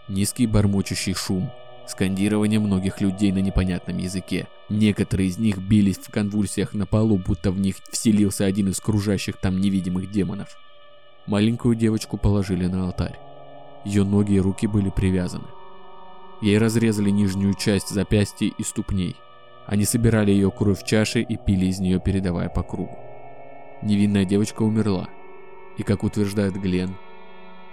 низкий 0.08 0.46
бормочущий 0.46 1.14
шум, 1.14 1.50
скандирование 1.86 2.60
многих 2.60 3.00
людей 3.00 3.32
на 3.32 3.38
непонятном 3.38 3.98
языке. 3.98 4.46
Некоторые 4.68 5.28
из 5.28 5.38
них 5.38 5.58
бились 5.58 5.98
в 5.98 6.10
конвульсиях 6.10 6.72
на 6.72 6.86
полу, 6.86 7.18
будто 7.18 7.50
в 7.50 7.58
них 7.58 7.76
вселился 7.90 8.44
один 8.44 8.68
из 8.68 8.80
кружащих 8.80 9.36
там 9.36 9.60
невидимых 9.60 10.10
демонов. 10.10 10.56
Маленькую 11.26 11.74
девочку 11.74 12.16
положили 12.16 12.66
на 12.66 12.84
алтарь. 12.84 13.18
Ее 13.84 14.04
ноги 14.04 14.34
и 14.34 14.40
руки 14.40 14.66
были 14.66 14.90
привязаны. 14.90 15.46
Ей 16.40 16.58
разрезали 16.58 17.10
нижнюю 17.10 17.54
часть 17.54 17.88
запястья 17.88 18.46
и 18.46 18.62
ступней. 18.62 19.16
Они 19.66 19.84
собирали 19.84 20.30
ее 20.30 20.50
кровь 20.50 20.82
в 20.82 20.86
чаши 20.86 21.22
и 21.22 21.36
пили 21.36 21.66
из 21.66 21.80
нее, 21.80 22.00
передавая 22.00 22.48
по 22.48 22.62
кругу. 22.62 22.98
Невинная 23.82 24.24
девочка 24.24 24.62
умерла. 24.62 25.08
И 25.76 25.82
как 25.82 26.04
утверждает 26.04 26.54
Глен, 26.54 26.96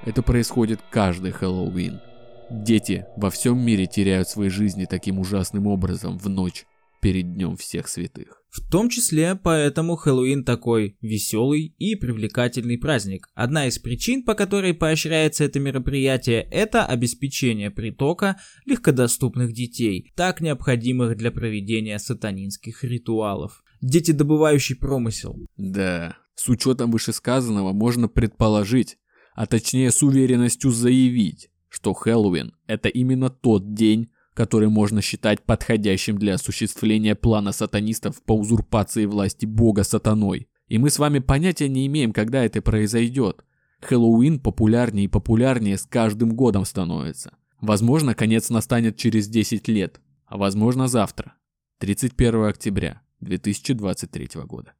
это 0.05 0.21
происходит 0.21 0.81
каждый 0.89 1.31
Хэллоуин. 1.31 2.01
Дети 2.49 3.05
во 3.15 3.29
всем 3.29 3.59
мире 3.59 3.85
теряют 3.85 4.27
свои 4.27 4.49
жизни 4.49 4.85
таким 4.85 5.19
ужасным 5.19 5.67
образом 5.67 6.17
в 6.17 6.27
ночь 6.27 6.65
перед 7.03 7.33
Днем 7.33 7.57
Всех 7.57 7.89
Святых. 7.89 8.41
В 8.49 8.61
том 8.71 8.87
числе 8.89 9.35
поэтому 9.35 9.97
Хэллоуин 9.97 10.45
такой 10.45 10.97
веселый 11.01 11.75
и 11.77 11.95
привлекательный 11.95 12.77
праздник. 12.77 13.27
Одна 13.33 13.67
из 13.67 13.77
причин, 13.77 14.23
по 14.23 14.35
которой 14.35 14.73
поощряется 14.73 15.43
это 15.43 15.59
мероприятие, 15.59 16.47
это 16.49 16.85
обеспечение 16.85 17.71
притока 17.71 18.37
легкодоступных 18.65 19.51
детей, 19.51 20.13
так 20.15 20.39
необходимых 20.39 21.17
для 21.17 21.31
проведения 21.31 21.99
сатанинских 21.99 22.85
ритуалов. 22.85 23.63
Дети, 23.81 24.11
добывающий 24.11 24.77
промысел. 24.77 25.35
Да, 25.57 26.15
с 26.35 26.47
учетом 26.47 26.89
вышесказанного 26.89 27.73
можно 27.73 28.07
предположить, 28.07 28.97
а 29.35 29.45
точнее 29.45 29.91
с 29.91 30.01
уверенностью 30.03 30.71
заявить, 30.71 31.49
что 31.67 31.93
Хэллоуин– 31.93 32.53
это 32.67 32.87
именно 32.87 33.29
тот 33.29 33.73
день, 33.73 34.12
который 34.33 34.69
можно 34.69 35.01
считать 35.01 35.43
подходящим 35.43 36.17
для 36.17 36.35
осуществления 36.35 37.15
плана 37.15 37.51
сатанистов 37.51 38.21
по 38.23 38.33
узурпации 38.33 39.05
власти 39.05 39.45
бога 39.45 39.83
сатаной. 39.83 40.47
И 40.67 40.77
мы 40.77 40.89
с 40.89 40.99
вами 40.99 41.19
понятия 41.19 41.69
не 41.69 41.85
имеем, 41.87 42.13
когда 42.13 42.43
это 42.43 42.61
произойдет. 42.61 43.43
Хэллоуин 43.81 44.39
популярнее 44.39 45.05
и 45.05 45.09
популярнее 45.09 45.77
с 45.77 45.83
каждым 45.83 46.35
годом 46.35 46.65
становится. 46.65 47.35
Возможно, 47.59 48.15
конец 48.15 48.49
настанет 48.49 48.97
через 48.97 49.27
10 49.27 49.67
лет, 49.67 50.01
а 50.25 50.37
возможно 50.37 50.87
завтра, 50.87 51.35
31 51.79 52.45
октября 52.45 53.01
2023 53.19 54.41
года. 54.45 54.73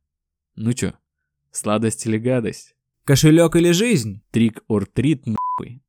Ну 0.56 0.74
чё, 0.74 0.94
сладость 1.52 2.06
или 2.06 2.18
гадость? 2.18 2.76
Кошелек 3.06 3.56
или 3.56 3.72
жизнь? 3.72 4.22
Трик 4.32 4.64
or 4.70 4.86
трит 4.86 5.26
нахуй. 5.26 5.82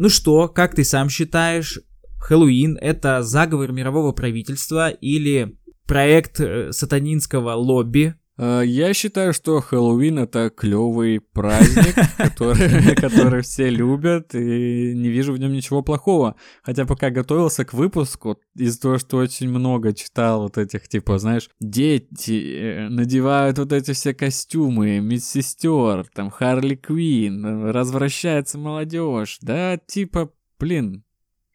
Ну 0.00 0.08
что, 0.08 0.48
как 0.48 0.74
ты 0.74 0.82
сам 0.82 1.10
считаешь, 1.10 1.78
Хэллоуин 2.20 2.78
это 2.80 3.22
заговор 3.22 3.70
мирового 3.70 4.12
правительства 4.12 4.88
или 4.88 5.58
проект 5.84 6.40
э, 6.40 6.72
сатанинского 6.72 7.52
лобби? 7.52 8.14
Э, 8.42 8.62
Я 8.64 8.94
считаю, 8.94 9.34
что 9.34 9.60
Хэллоуин 9.60 10.18
это 10.18 10.48
клевый 10.48 11.20
праздник, 11.20 11.94
который, 12.16 12.94
который 12.96 13.42
все 13.42 13.68
любят, 13.68 14.34
и 14.34 14.94
не 14.94 15.10
вижу 15.10 15.34
в 15.34 15.38
нем 15.38 15.52
ничего 15.52 15.82
плохого. 15.82 16.36
Хотя 16.62 16.86
пока 16.86 17.10
готовился 17.10 17.66
к 17.66 17.74
выпуску, 17.74 18.38
из-за 18.54 18.80
того, 18.80 18.98
что 18.98 19.18
очень 19.18 19.50
много 19.50 19.92
читал 19.92 20.42
вот 20.44 20.56
этих, 20.56 20.88
типа, 20.88 21.18
знаешь, 21.18 21.50
дети 21.60 22.56
э, 22.56 22.88
надевают 22.88 23.58
вот 23.58 23.74
эти 23.74 23.92
все 23.92 24.14
костюмы, 24.14 25.00
медсестер, 25.00 26.06
там, 26.14 26.30
Харли 26.30 26.76
Квин, 26.76 27.66
развращается 27.68 28.56
молодежь, 28.56 29.36
да, 29.42 29.76
типа, 29.76 30.32
блин, 30.58 31.04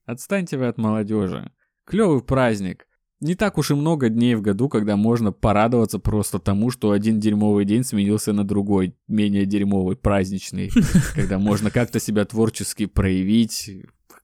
отстаньте 0.05 0.57
вы 0.57 0.67
от 0.67 0.77
молодежи. 0.77 1.51
Клевый 1.85 2.21
праздник. 2.21 2.85
Не 3.21 3.35
так 3.35 3.57
уж 3.57 3.71
и 3.71 3.75
много 3.75 4.09
дней 4.09 4.35
в 4.35 4.41
году, 4.41 4.67
когда 4.67 4.97
можно 4.97 5.31
порадоваться 5.31 5.99
просто 5.99 6.37
тому, 6.37 6.69
что 6.69 6.91
один 6.91 7.19
дерьмовый 7.19 7.65
день 7.65 7.83
сменился 7.83 8.33
на 8.33 8.43
другой, 8.43 8.95
менее 9.07 9.45
дерьмовый, 9.45 9.95
праздничный, 9.95 10.69
когда 11.15 11.39
можно 11.39 11.71
как-то 11.71 11.99
себя 11.99 12.25
творчески 12.25 12.87
проявить, 12.87 13.71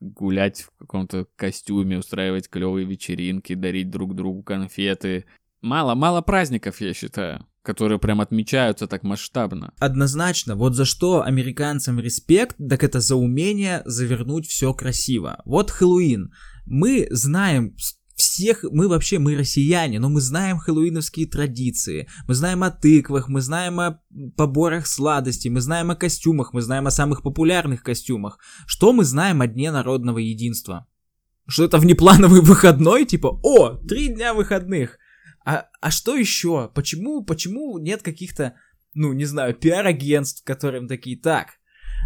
гулять 0.00 0.62
в 0.62 0.78
каком-то 0.78 1.26
костюме, 1.36 1.98
устраивать 1.98 2.50
клевые 2.50 2.86
вечеринки, 2.86 3.54
дарить 3.54 3.90
друг 3.90 4.14
другу 4.14 4.42
конфеты. 4.42 5.24
Мало, 5.62 5.94
мало 5.94 6.20
праздников, 6.20 6.80
я 6.80 6.92
считаю, 6.92 7.46
которые 7.62 7.98
прям 7.98 8.20
отмечаются 8.20 8.88
так 8.88 9.04
масштабно. 9.04 9.72
Однозначно, 9.78 10.56
вот 10.56 10.74
за 10.74 10.84
что 10.84 11.22
американцам 11.22 11.98
респект, 12.00 12.56
так 12.68 12.84
это 12.84 13.00
за 13.00 13.16
умение 13.16 13.82
завернуть 13.86 14.46
все 14.48 14.74
красиво. 14.74 15.40
Вот 15.44 15.70
Хэллоуин. 15.70 16.32
Мы 16.66 17.08
знаем 17.10 17.74
всех, 18.32 18.64
мы 18.70 18.88
вообще, 18.88 19.18
мы 19.18 19.36
россияне, 19.36 20.00
но 20.00 20.08
мы 20.08 20.20
знаем 20.20 20.58
хэллоуиновские 20.58 21.26
традиции, 21.26 22.08
мы 22.26 22.34
знаем 22.34 22.62
о 22.62 22.70
тыквах, 22.70 23.28
мы 23.28 23.42
знаем 23.42 23.78
о 23.78 24.00
поборах 24.36 24.86
сладостей, 24.86 25.50
мы 25.50 25.60
знаем 25.60 25.90
о 25.90 25.96
костюмах, 25.96 26.54
мы 26.54 26.62
знаем 26.62 26.86
о 26.86 26.90
самых 26.90 27.22
популярных 27.22 27.82
костюмах. 27.82 28.38
Что 28.66 28.92
мы 28.92 29.04
знаем 29.04 29.42
о 29.42 29.46
Дне 29.46 29.70
народного 29.70 30.18
единства? 30.18 30.86
Что 31.46 31.64
это 31.64 31.78
внеплановый 31.78 32.40
выходной, 32.42 33.04
типа, 33.04 33.38
о, 33.42 33.76
три 33.86 34.08
дня 34.08 34.32
выходных. 34.32 34.98
А, 35.44 35.66
а 35.80 35.90
что 35.90 36.16
еще? 36.16 36.70
Почему, 36.74 37.22
почему 37.24 37.78
нет 37.78 38.02
каких-то, 38.02 38.54
ну, 38.94 39.12
не 39.12 39.26
знаю, 39.26 39.54
пиар-агентств, 39.54 40.42
которым 40.44 40.88
такие, 40.88 41.18
так, 41.18 41.58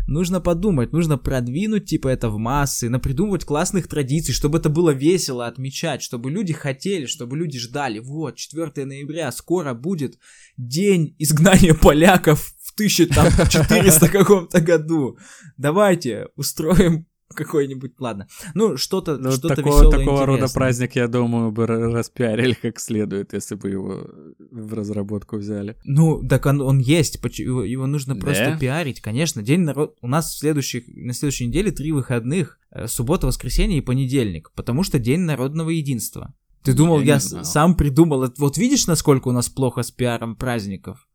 нужно 0.07 0.41
подумать, 0.41 0.93
нужно 0.93 1.19
продвинуть 1.19 1.87
типа 1.87 2.09
это 2.09 2.29
в 2.29 2.39
массы, 2.39 2.89
напридумывать 2.89 3.45
классных 3.45 3.89
традиций, 3.89 4.35
чтобы 4.35 4.59
это 4.59 4.69
было 4.69 4.91
весело 4.91 5.47
отмечать, 5.47 6.03
чтобы 6.03 6.31
люди 6.31 6.53
хотели, 6.53 7.07
чтобы 7.07 7.37
люди 7.37 7.59
ждали. 7.59 7.99
Вот, 7.99 8.37
4 8.37 8.85
ноября, 8.85 9.33
скоро 9.33 9.75
будет 9.75 10.19
день 10.57 11.15
изгнания 11.19 11.75
поляков 11.75 12.55
в 12.61 12.73
1400 12.75 14.09
каком-то 14.13 14.61
году. 14.61 15.19
Давайте 15.57 16.29
устроим 16.37 17.07
какой-нибудь, 17.35 17.93
ладно. 17.99 18.27
Ну, 18.55 18.77
что-то 18.77 19.17
Ну, 19.19 19.31
что 19.33 19.49
такого, 19.49 19.77
веселое 19.79 19.99
такого 19.99 20.27
рода 20.27 20.47
праздник, 20.53 20.97
я 20.97 21.09
думаю, 21.09 21.51
бы 21.53 21.65
ра- 21.65 21.93
распиарили 21.93 22.55
как 22.55 22.79
следует, 22.79 23.33
если 23.33 23.55
бы 23.57 23.69
его 23.71 24.07
в 24.51 24.75
разработку 24.75 25.37
взяли. 25.37 25.77
Ну, 25.85 26.23
так 26.29 26.47
он, 26.47 26.61
он 26.61 26.79
есть, 26.79 27.19
его, 27.39 27.65
его 27.65 27.87
нужно 27.87 28.15
Да? 28.15 28.21
просто 28.21 28.57
пиарить, 28.61 29.01
конечно. 29.01 29.43
День 29.43 29.61
народ... 29.61 29.97
У 30.01 30.09
нас 30.09 30.33
в 30.35 30.39
следующих, 30.39 30.85
на 30.89 31.13
следующей 31.13 31.47
неделе 31.47 31.71
три 31.73 31.93
выходных. 31.93 32.59
э, 32.71 32.87
Суббота, 32.87 33.27
воскресенье 33.27 33.79
и 33.79 33.83
понедельник. 33.83 34.51
Потому 34.55 34.83
что 34.83 34.99
День 34.99 35.21
народного 35.21 35.71
единства. 35.71 36.35
Ты 36.63 36.73
думал, 36.75 37.01
Я 37.01 37.15
я, 37.15 37.21
сам 37.21 37.77
придумал? 37.77 38.33
Вот 38.39 38.59
видишь, 38.59 38.87
насколько 38.87 39.29
у 39.29 39.33
нас 39.33 39.49
плохо 39.49 39.83
с 39.83 39.91
пиаром 39.91 40.35
праздников? 40.37 41.07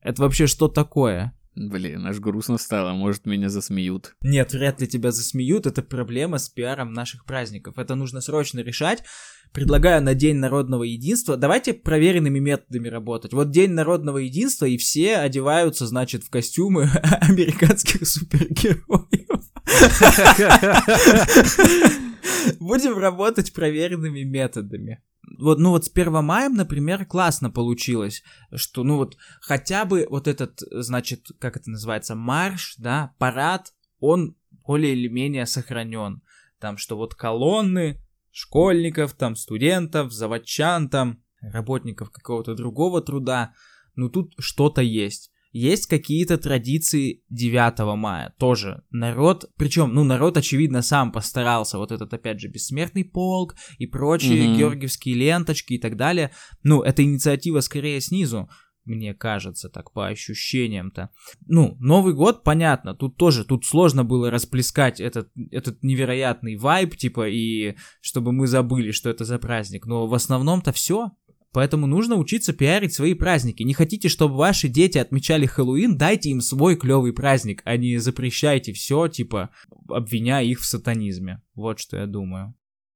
Это 0.00 0.22
вообще 0.22 0.46
что 0.46 0.68
такое? 0.68 1.32
Блин, 1.54 2.06
аж 2.06 2.18
грустно 2.18 2.56
стало, 2.56 2.94
может 2.94 3.26
меня 3.26 3.50
засмеют. 3.50 4.16
Нет, 4.22 4.52
вряд 4.52 4.80
ли 4.80 4.88
тебя 4.88 5.12
засмеют. 5.12 5.66
Это 5.66 5.82
проблема 5.82 6.38
с 6.38 6.48
пиаром 6.48 6.94
наших 6.94 7.26
праздников. 7.26 7.78
Это 7.78 7.94
нужно 7.94 8.22
срочно 8.22 8.60
решать. 8.60 9.04
Предлагаю 9.52 10.02
на 10.02 10.14
День 10.14 10.36
народного 10.36 10.84
единства. 10.84 11.36
Давайте 11.36 11.74
проверенными 11.74 12.38
методами 12.38 12.88
работать. 12.88 13.34
Вот 13.34 13.50
День 13.50 13.72
народного 13.72 14.18
единства, 14.18 14.64
и 14.64 14.78
все 14.78 15.18
одеваются, 15.18 15.86
значит, 15.86 16.24
в 16.24 16.30
костюмы 16.30 16.84
американских 17.20 18.08
супергероев. 18.08 19.42
Будем 22.60 22.96
работать 22.96 23.52
проверенными 23.52 24.22
методами. 24.22 25.02
Вот, 25.38 25.58
ну 25.58 25.70
вот 25.70 25.84
с 25.84 25.90
1 25.90 26.24
мая, 26.24 26.48
например, 26.48 27.04
классно 27.06 27.50
получилось, 27.50 28.22
что, 28.54 28.84
ну 28.84 28.96
вот, 28.96 29.16
хотя 29.40 29.84
бы 29.84 30.06
вот 30.08 30.28
этот, 30.28 30.60
значит, 30.70 31.28
как 31.38 31.56
это 31.56 31.70
называется, 31.70 32.14
марш, 32.14 32.76
да, 32.78 33.14
парад, 33.18 33.72
он 34.00 34.36
более 34.66 34.92
или 34.92 35.08
менее 35.08 35.46
сохранен. 35.46 36.22
Там, 36.58 36.76
что 36.76 36.96
вот 36.96 37.14
колонны 37.14 38.00
школьников, 38.30 39.14
там, 39.14 39.36
студентов, 39.36 40.12
заводчан, 40.12 40.88
там, 40.88 41.22
работников 41.40 42.10
какого-то 42.10 42.54
другого 42.54 43.02
труда, 43.02 43.52
ну 43.96 44.08
тут 44.08 44.34
что-то 44.38 44.80
есть. 44.80 45.31
Есть 45.52 45.86
какие-то 45.86 46.38
традиции 46.38 47.22
9 47.28 47.96
мая, 47.96 48.34
тоже 48.38 48.82
народ, 48.90 49.50
причем, 49.56 49.92
ну, 49.92 50.02
народ, 50.02 50.36
очевидно, 50.38 50.80
сам 50.82 51.12
постарался, 51.12 51.76
вот 51.76 51.92
этот, 51.92 52.12
опять 52.14 52.40
же, 52.40 52.48
бессмертный 52.48 53.04
полк 53.04 53.54
и 53.78 53.86
прочие 53.86 54.48
Мгм. 54.48 54.56
георгиевские 54.56 55.14
ленточки 55.14 55.74
и 55.74 55.78
так 55.78 55.96
далее, 55.96 56.30
ну, 56.62 56.82
это 56.82 57.02
инициатива 57.04 57.60
скорее 57.60 58.00
снизу, 58.00 58.48
мне 58.84 59.14
кажется, 59.14 59.68
так 59.68 59.92
по 59.92 60.08
ощущениям-то. 60.08 61.10
Ну, 61.46 61.76
Новый 61.78 62.14
год, 62.14 62.42
понятно, 62.42 62.94
тут 62.94 63.16
тоже, 63.16 63.44
тут 63.44 63.64
сложно 63.64 64.04
было 64.04 64.30
расплескать 64.30 65.00
этот, 65.00 65.30
этот 65.50 65.82
невероятный 65.82 66.56
вайб, 66.56 66.96
типа, 66.96 67.28
и 67.28 67.76
чтобы 68.00 68.32
мы 68.32 68.46
забыли, 68.46 68.90
что 68.90 69.10
это 69.10 69.24
за 69.24 69.38
праздник, 69.38 69.86
но 69.86 70.06
в 70.06 70.14
основном-то 70.14 70.72
все, 70.72 71.12
Поэтому 71.52 71.86
нужно 71.86 72.16
учиться 72.16 72.52
пиарить 72.52 72.94
свои 72.94 73.14
праздники. 73.14 73.62
Не 73.62 73.74
хотите, 73.74 74.08
чтобы 74.08 74.36
ваши 74.36 74.68
дети 74.68 74.96
отмечали 74.98 75.46
Хэллоуин, 75.46 75.98
дайте 75.98 76.30
им 76.30 76.40
свой 76.40 76.76
клевый 76.76 77.12
праздник, 77.12 77.60
а 77.64 77.76
не 77.76 77.98
запрещайте 77.98 78.72
все, 78.72 79.08
типа, 79.08 79.50
обвиняя 79.88 80.44
их 80.44 80.60
в 80.60 80.64
сатанизме. 80.64 81.42
Вот 81.54 81.78
что 81.78 81.98
я 81.98 82.06
думаю. 82.06 82.54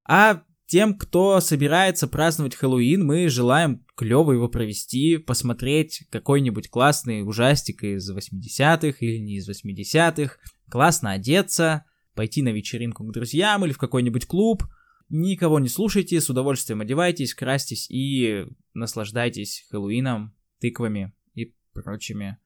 А 0.08 0.42
тем, 0.66 0.96
кто 0.96 1.40
собирается 1.40 2.08
праздновать 2.08 2.54
Хэллоуин, 2.54 3.04
мы 3.04 3.28
желаем 3.28 3.84
клево 3.94 4.32
его 4.32 4.48
провести, 4.48 5.18
посмотреть 5.18 6.04
какой-нибудь 6.10 6.68
классный 6.68 7.22
ужастик 7.22 7.84
из 7.84 8.10
80-х 8.10 8.96
или 9.00 9.18
не 9.18 9.36
из 9.36 9.48
80-х, 9.48 10.38
классно 10.70 11.12
одеться, 11.12 11.84
пойти 12.14 12.42
на 12.42 12.48
вечеринку 12.48 13.04
к 13.04 13.12
друзьям 13.12 13.64
или 13.64 13.72
в 13.72 13.78
какой-нибудь 13.78 14.26
клуб. 14.26 14.64
Никого 15.08 15.60
не 15.60 15.68
слушайте, 15.68 16.20
с 16.20 16.28
удовольствием 16.28 16.80
одевайтесь, 16.80 17.34
крастись 17.34 17.88
и 17.90 18.46
наслаждайтесь 18.74 19.66
Хэллоуином, 19.70 20.34
тыквами 20.60 21.12
и 21.34 21.54
прочими 21.72 22.38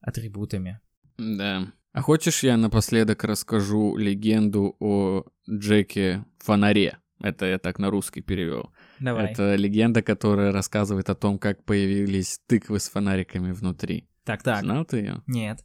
атрибутами. 0.00 0.80
Да. 1.18 1.72
А 1.92 2.02
хочешь 2.02 2.42
я 2.42 2.56
напоследок 2.56 3.24
расскажу 3.24 3.96
легенду 3.96 4.76
о 4.80 5.24
Джеке 5.48 6.24
Фонаре? 6.38 6.98
Это 7.20 7.46
я 7.46 7.58
так 7.58 7.78
на 7.78 7.90
русский 7.90 8.22
перевел. 8.22 8.72
Давай. 8.98 9.32
Это 9.32 9.54
легенда, 9.54 10.02
которая 10.02 10.52
рассказывает 10.52 11.10
о 11.10 11.14
том, 11.14 11.38
как 11.38 11.64
появились 11.64 12.40
тыквы 12.46 12.80
с 12.80 12.88
фонариками 12.88 13.52
внутри. 13.52 14.08
Так, 14.24 14.42
так. 14.42 14.62
Знал 14.62 14.84
ты 14.84 14.98
ее? 14.98 15.22
Нет. 15.26 15.64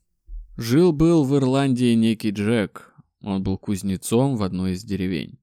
Жил-был 0.58 1.24
в 1.24 1.36
Ирландии 1.36 1.94
некий 1.94 2.32
Джек. 2.32 2.94
Он 3.22 3.42
был 3.42 3.58
кузнецом 3.58 4.36
в 4.36 4.44
одной 4.44 4.74
из 4.74 4.84
деревень. 4.84 5.40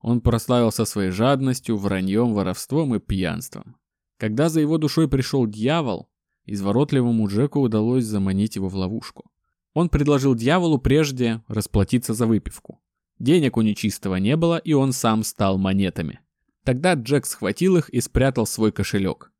Он 0.00 0.20
прославился 0.20 0.84
своей 0.84 1.10
жадностью, 1.10 1.76
враньем, 1.76 2.32
воровством 2.32 2.94
и 2.94 3.00
пьянством. 3.00 3.76
Когда 4.16 4.48
за 4.48 4.60
его 4.60 4.78
душой 4.78 5.08
пришел 5.08 5.46
дьявол, 5.46 6.08
изворотливому 6.46 7.28
Джеку 7.28 7.60
удалось 7.60 8.04
заманить 8.04 8.56
его 8.56 8.68
в 8.68 8.76
ловушку. 8.76 9.30
Он 9.74 9.88
предложил 9.88 10.34
дьяволу 10.34 10.78
прежде 10.78 11.42
расплатиться 11.48 12.14
за 12.14 12.26
выпивку. 12.26 12.80
Денег 13.18 13.56
у 13.56 13.62
нечистого 13.62 14.16
не 14.16 14.36
было, 14.36 14.58
и 14.58 14.72
он 14.72 14.92
сам 14.92 15.22
стал 15.22 15.58
монетами. 15.58 16.20
Тогда 16.64 16.94
Джек 16.94 17.26
схватил 17.26 17.76
их 17.76 17.88
и 17.90 18.00
спрятал 18.00 18.46
свой 18.46 18.72
кошелек. 18.72 19.32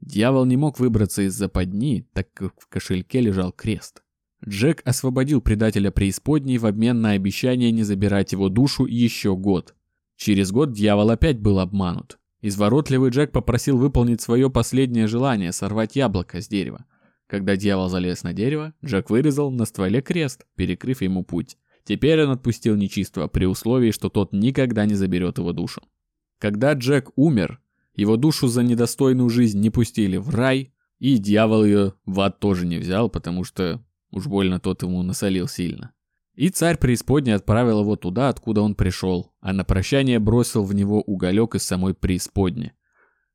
Дьявол 0.00 0.44
не 0.44 0.56
мог 0.56 0.78
выбраться 0.78 1.22
из 1.22 1.34
западни, 1.34 2.06
так 2.12 2.32
как 2.34 2.54
в 2.58 2.68
кошельке 2.68 3.20
лежал 3.20 3.52
крест. 3.52 4.02
Джек 4.46 4.82
освободил 4.84 5.40
предателя 5.40 5.90
преисподней 5.90 6.58
в 6.58 6.66
обмен 6.66 7.00
на 7.00 7.10
обещание 7.12 7.70
не 7.70 7.84
забирать 7.84 8.32
его 8.32 8.48
душу 8.48 8.84
еще 8.84 9.36
год. 9.36 9.74
Через 10.16 10.52
год 10.52 10.72
дьявол 10.72 11.10
опять 11.10 11.38
был 11.40 11.58
обманут. 11.58 12.18
Изворотливый 12.40 13.10
Джек 13.10 13.30
попросил 13.32 13.78
выполнить 13.78 14.20
свое 14.20 14.50
последнее 14.50 15.06
желание– 15.06 15.52
сорвать 15.52 15.96
яблоко 15.96 16.40
с 16.40 16.48
дерева. 16.48 16.84
Когда 17.28 17.56
дьявол 17.56 17.88
залез 17.88 18.24
на 18.24 18.32
дерево, 18.32 18.74
Джек 18.84 19.10
вырезал 19.10 19.50
на 19.50 19.64
стволе 19.64 20.02
крест, 20.02 20.44
перекрыв 20.56 21.02
ему 21.02 21.24
путь. 21.24 21.56
Теперь 21.84 22.22
он 22.22 22.30
отпустил 22.30 22.76
нечистого 22.76 23.28
при 23.28 23.46
условии, 23.46 23.90
что 23.90 24.08
тот 24.08 24.32
никогда 24.32 24.86
не 24.86 24.94
заберет 24.94 25.38
его 25.38 25.52
душу. 25.52 25.82
Когда 26.38 26.72
Джек 26.74 27.10
умер, 27.16 27.60
его 27.94 28.16
душу 28.16 28.48
за 28.48 28.62
недостойную 28.62 29.28
жизнь 29.30 29.60
не 29.60 29.70
пустили 29.70 30.16
в 30.16 30.30
рай, 30.30 30.72
и 30.98 31.18
дьявол 31.18 31.64
ее 31.64 31.94
в 32.06 32.20
ад 32.20 32.38
тоже 32.38 32.66
не 32.66 32.78
взял, 32.78 33.08
потому 33.08 33.44
что 33.44 33.84
уж 34.10 34.26
больно 34.26 34.60
тот 34.60 34.82
ему 34.82 35.02
насолил 35.02 35.48
сильно. 35.48 35.92
И 36.34 36.48
царь 36.48 36.78
преисподней 36.78 37.34
отправил 37.34 37.80
его 37.80 37.96
туда, 37.96 38.28
откуда 38.28 38.62
он 38.62 38.74
пришел, 38.74 39.34
а 39.40 39.52
на 39.52 39.64
прощание 39.64 40.18
бросил 40.18 40.64
в 40.64 40.74
него 40.74 41.02
уголек 41.02 41.54
из 41.54 41.62
самой 41.62 41.94
преисподни. 41.94 42.72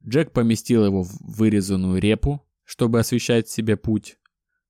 Джек 0.06 0.32
поместил 0.32 0.86
его 0.86 1.04
в 1.04 1.12
вырезанную 1.20 2.00
репу, 2.00 2.46
чтобы 2.64 3.00
освещать 3.00 3.50
себе 3.50 3.78
путь. 3.78 4.18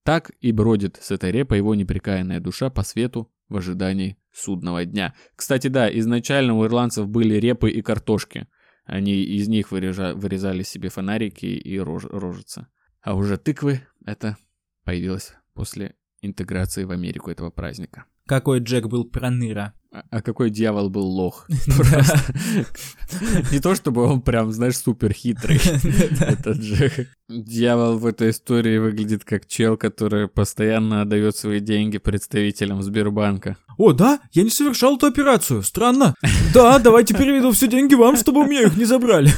Так 0.03 0.31
и 0.41 0.51
бродит 0.51 0.97
с 1.01 1.11
этой 1.11 1.31
репой 1.31 1.57
его 1.57 1.75
непрекаянная 1.75 2.39
душа 2.39 2.69
по 2.69 2.83
свету, 2.83 3.31
в 3.49 3.57
ожидании 3.57 4.17
судного 4.31 4.85
дня. 4.85 5.15
Кстати, 5.35 5.67
да, 5.67 5.89
изначально 5.99 6.53
у 6.53 6.65
ирландцев 6.65 7.07
были 7.07 7.35
репы 7.35 7.71
и 7.71 7.81
картошки. 7.81 8.47
Они 8.85 9.13
из 9.13 9.47
них 9.47 9.71
вырезали 9.71 10.63
себе 10.63 10.89
фонарики 10.89 11.45
и 11.45 11.77
рож, 11.79 12.05
рожицы. 12.05 12.67
А 13.01 13.15
уже 13.15 13.37
тыквы, 13.37 13.81
это 14.05 14.37
появилось 14.83 15.33
после 15.53 15.95
интеграции 16.21 16.83
в 16.83 16.91
Америку 16.91 17.31
этого 17.31 17.49
праздника. 17.49 18.05
Какой 18.27 18.59
Джек 18.59 18.87
был 18.87 19.05
проныра. 19.05 19.73
А, 19.91 20.03
а 20.11 20.21
какой 20.21 20.49
дьявол 20.49 20.89
был 20.89 21.05
лох. 21.05 21.47
Не 23.51 23.59
то 23.59 23.73
чтобы 23.73 24.03
он 24.03 24.21
прям, 24.21 24.51
знаешь, 24.51 24.77
супер 24.77 25.13
хитрый. 25.13 25.57
Это 26.19 26.51
Джек. 26.51 27.07
Дьявол 27.29 27.97
в 27.97 28.05
этой 28.05 28.31
истории 28.31 28.79
выглядит 28.79 29.23
как 29.23 29.47
чел, 29.47 29.77
который 29.77 30.27
постоянно 30.27 31.01
отдает 31.01 31.37
свои 31.37 31.61
деньги 31.61 31.99
представителям 31.99 32.83
Сбербанка. 32.83 33.55
О, 33.77 33.93
да? 33.93 34.19
Я 34.33 34.43
не 34.43 34.49
совершал 34.49 34.97
эту 34.97 35.07
операцию. 35.07 35.63
Странно. 35.63 36.13
Да, 36.53 36.79
давайте 36.79 37.15
переведу 37.15 37.53
все 37.53 37.67
деньги 37.67 37.95
вам, 37.95 38.17
чтобы 38.17 38.41
у 38.41 38.45
меня 38.45 38.63
их 38.63 38.75
не 38.75 38.85
забрали. 38.85 39.31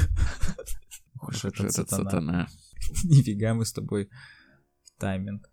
Уж 1.21 1.45
этот 1.45 1.71
сатана. 1.71 2.47
Нифига 3.03 3.53
мы 3.53 3.65
с 3.65 3.73
тобой 3.73 4.09
в 4.83 4.99
тайминг. 4.99 5.47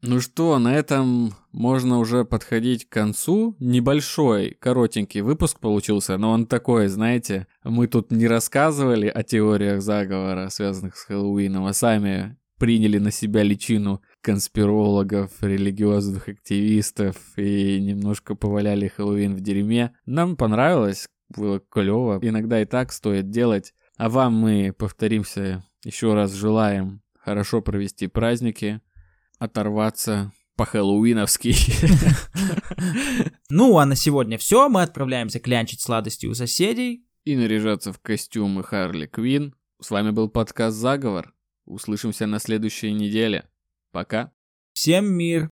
Ну 0.00 0.20
что, 0.20 0.60
на 0.60 0.76
этом 0.76 1.34
можно 1.50 1.98
уже 1.98 2.24
подходить 2.24 2.88
к 2.88 2.92
концу. 2.92 3.56
Небольшой, 3.58 4.56
коротенький 4.60 5.22
выпуск 5.22 5.58
получился, 5.58 6.16
но 6.18 6.30
он 6.30 6.46
такой, 6.46 6.86
знаете, 6.86 7.48
мы 7.64 7.88
тут 7.88 8.12
не 8.12 8.28
рассказывали 8.28 9.08
о 9.08 9.24
теориях 9.24 9.82
заговора, 9.82 10.50
связанных 10.50 10.96
с 10.96 11.04
Хэллоуином, 11.04 11.66
а 11.66 11.72
сами 11.72 12.36
приняли 12.58 12.98
на 12.98 13.10
себя 13.10 13.42
личину 13.42 14.00
конспирологов, 14.20 15.32
религиозных 15.40 16.28
активистов 16.28 17.16
и 17.36 17.80
немножко 17.80 18.36
поваляли 18.36 18.86
Хэллоуин 18.88 19.34
в 19.34 19.40
дерьме. 19.40 19.96
Нам 20.06 20.36
понравилось, 20.36 21.08
было 21.28 21.58
клево. 21.58 22.20
Иногда 22.22 22.62
и 22.62 22.66
так 22.66 22.92
стоит 22.92 23.30
делать. 23.30 23.74
А 23.96 24.08
вам 24.08 24.34
мы, 24.34 24.72
повторимся, 24.76 25.64
еще 25.82 26.14
раз 26.14 26.32
желаем 26.32 27.02
хорошо 27.18 27.60
провести 27.60 28.06
праздники, 28.06 28.80
оторваться 29.38 30.32
по-хэллоуиновски. 30.56 31.54
Ну, 33.50 33.78
а 33.78 33.86
на 33.86 33.96
сегодня 33.96 34.36
все. 34.36 34.68
Мы 34.68 34.82
отправляемся 34.82 35.40
клянчить 35.40 35.80
сладости 35.80 36.26
у 36.26 36.34
соседей. 36.34 37.06
И 37.24 37.34
наряжаться 37.34 37.92
в 37.94 37.98
костюмы 37.98 38.62
Харли 38.62 39.06
Квин. 39.06 39.54
С 39.80 39.90
вами 39.90 40.10
был 40.10 40.28
подкаст 40.28 40.76
«Заговор». 40.76 41.32
Услышимся 41.64 42.26
на 42.26 42.40
следующей 42.40 42.92
неделе. 42.92 43.48
Пока. 43.90 44.32
Всем 44.74 45.12
мир. 45.12 45.50